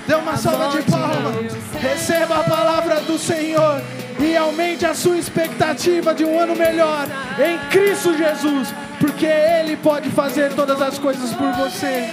[0.09, 1.53] Dê uma salva de palmas.
[1.83, 3.83] Receba a palavra do Senhor
[4.19, 7.07] e aumente a sua expectativa de um ano melhor
[7.39, 12.09] em Cristo Jesus, porque Ele pode fazer todas as coisas por você.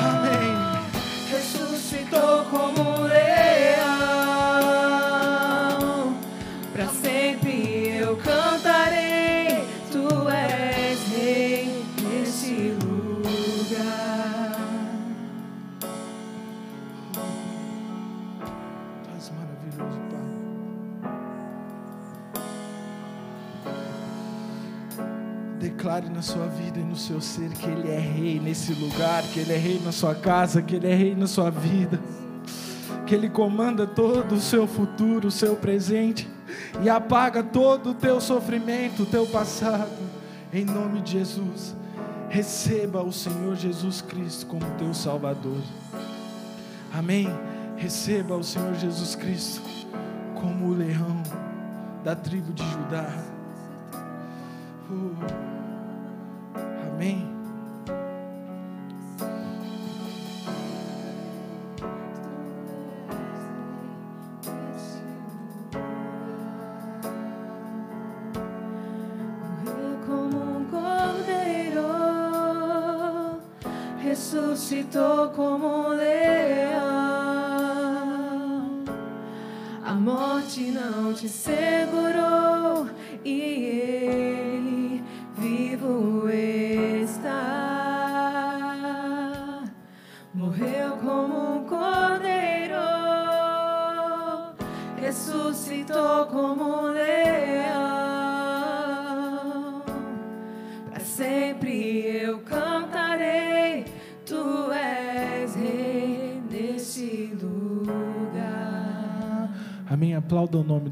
[0.00, 0.56] Amém.
[1.30, 3.93] ressuscitou como leão.
[26.24, 29.58] Sua vida e no seu ser que Ele é rei nesse lugar, que Ele é
[29.58, 32.00] rei na sua casa, que Ele é rei na sua vida,
[33.06, 36.26] que Ele comanda todo o seu futuro, o seu presente
[36.82, 39.92] e apaga todo o teu sofrimento, o teu passado,
[40.50, 41.76] em nome de Jesus.
[42.30, 45.60] Receba o Senhor Jesus Cristo como teu Salvador.
[46.92, 47.28] Amém.
[47.76, 49.62] Receba o Senhor Jesus Cristo
[50.34, 51.22] como o leão
[52.02, 53.12] da tribo de Judá.
[54.90, 55.53] Uh,
[56.94, 57.33] amém.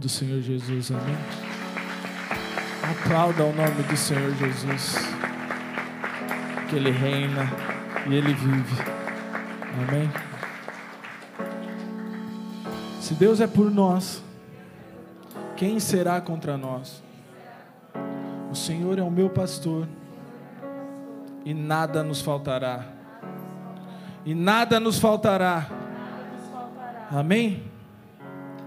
[0.03, 0.91] Do Senhor Jesus.
[0.91, 1.17] Amém.
[2.91, 4.97] Aplauda o nome do Senhor Jesus.
[6.69, 7.49] Que Ele reina
[8.09, 8.83] e Ele vive.
[9.89, 10.11] Amém.
[13.01, 14.25] Se Deus é por nós,
[15.57, 17.01] quem será contra nós?
[18.51, 19.87] O Senhor é o meu pastor
[21.45, 22.87] e nada nos faltará.
[24.25, 25.69] E nada nos faltará.
[27.09, 27.63] Amém?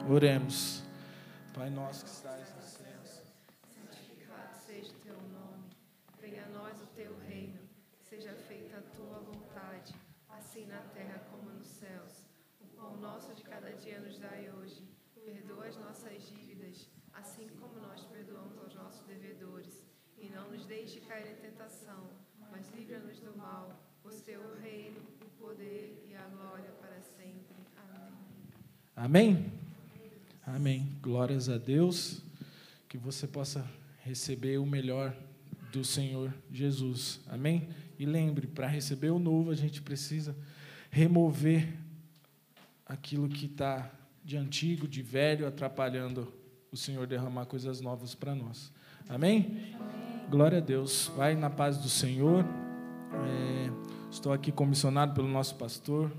[0.09, 0.84] Oremos.
[1.55, 3.21] Pai nosso que estás nos céus.
[3.73, 5.69] Santificado seja o teu nome,
[6.19, 7.61] venha a nós o teu reino,
[8.01, 9.95] seja feita a tua vontade,
[10.27, 12.25] assim na terra como nos céus.
[12.59, 14.85] O pão nosso de cada dia nos dai hoje.
[15.23, 19.81] Perdoa as nossas dívidas, assim como nós perdoamos aos nossos devedores.
[20.17, 22.09] E não nos deixe cair em tentação,
[22.51, 23.79] mas livra-nos do mal.
[24.03, 27.55] O teu reino, o poder e a glória para sempre.
[27.77, 28.11] Amém.
[28.97, 29.54] Amém?
[30.55, 30.87] Amém.
[31.01, 32.21] Glórias a Deus.
[32.87, 33.69] Que você possa
[34.05, 35.13] receber o melhor
[35.69, 37.19] do Senhor Jesus.
[37.27, 37.67] Amém?
[37.99, 40.33] E lembre, para receber o novo, a gente precisa
[40.89, 41.77] remover
[42.85, 43.91] aquilo que está
[44.23, 46.31] de antigo, de velho, atrapalhando
[46.71, 48.71] o Senhor derramar coisas novas para nós.
[49.09, 49.75] Amém?
[50.29, 51.11] Glória a Deus.
[51.17, 52.45] Vai na paz do Senhor.
[52.45, 56.09] É, estou aqui comissionado pelo nosso pastor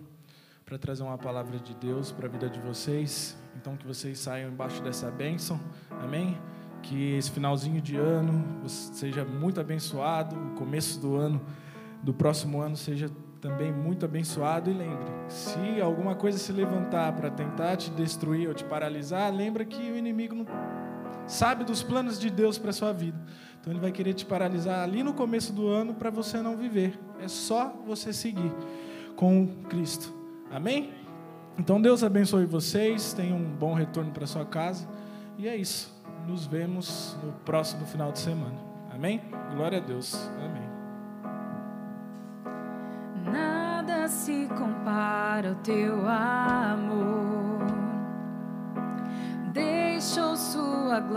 [0.66, 3.34] para trazer uma palavra de Deus para a vida de vocês.
[3.57, 5.59] Então, que vocês saiam embaixo dessa bênção.
[6.02, 6.36] Amém?
[6.82, 10.36] Que esse finalzinho de ano seja muito abençoado.
[10.36, 11.40] O começo do ano,
[12.02, 14.70] do próximo ano, seja também muito abençoado.
[14.70, 19.64] E lembre, se alguma coisa se levantar para tentar te destruir ou te paralisar, lembra
[19.64, 20.46] que o inimigo não
[21.26, 23.18] sabe dos planos de Deus para sua vida.
[23.61, 26.98] Então ele vai querer te paralisar ali no começo do ano para você não viver.
[27.20, 28.52] É só você seguir
[29.16, 30.14] com Cristo.
[30.52, 30.92] Amém?
[31.59, 34.86] Então Deus abençoe vocês, tenham um bom retorno para sua casa.
[35.38, 35.94] E é isso.
[36.26, 38.59] Nos vemos no próximo final de semana.
[38.92, 39.22] Amém?
[39.54, 40.28] Glória a Deus.
[40.44, 40.66] Amém.
[43.32, 47.66] Nada se compara ao teu amor.
[49.52, 51.16] Deixou sua glória.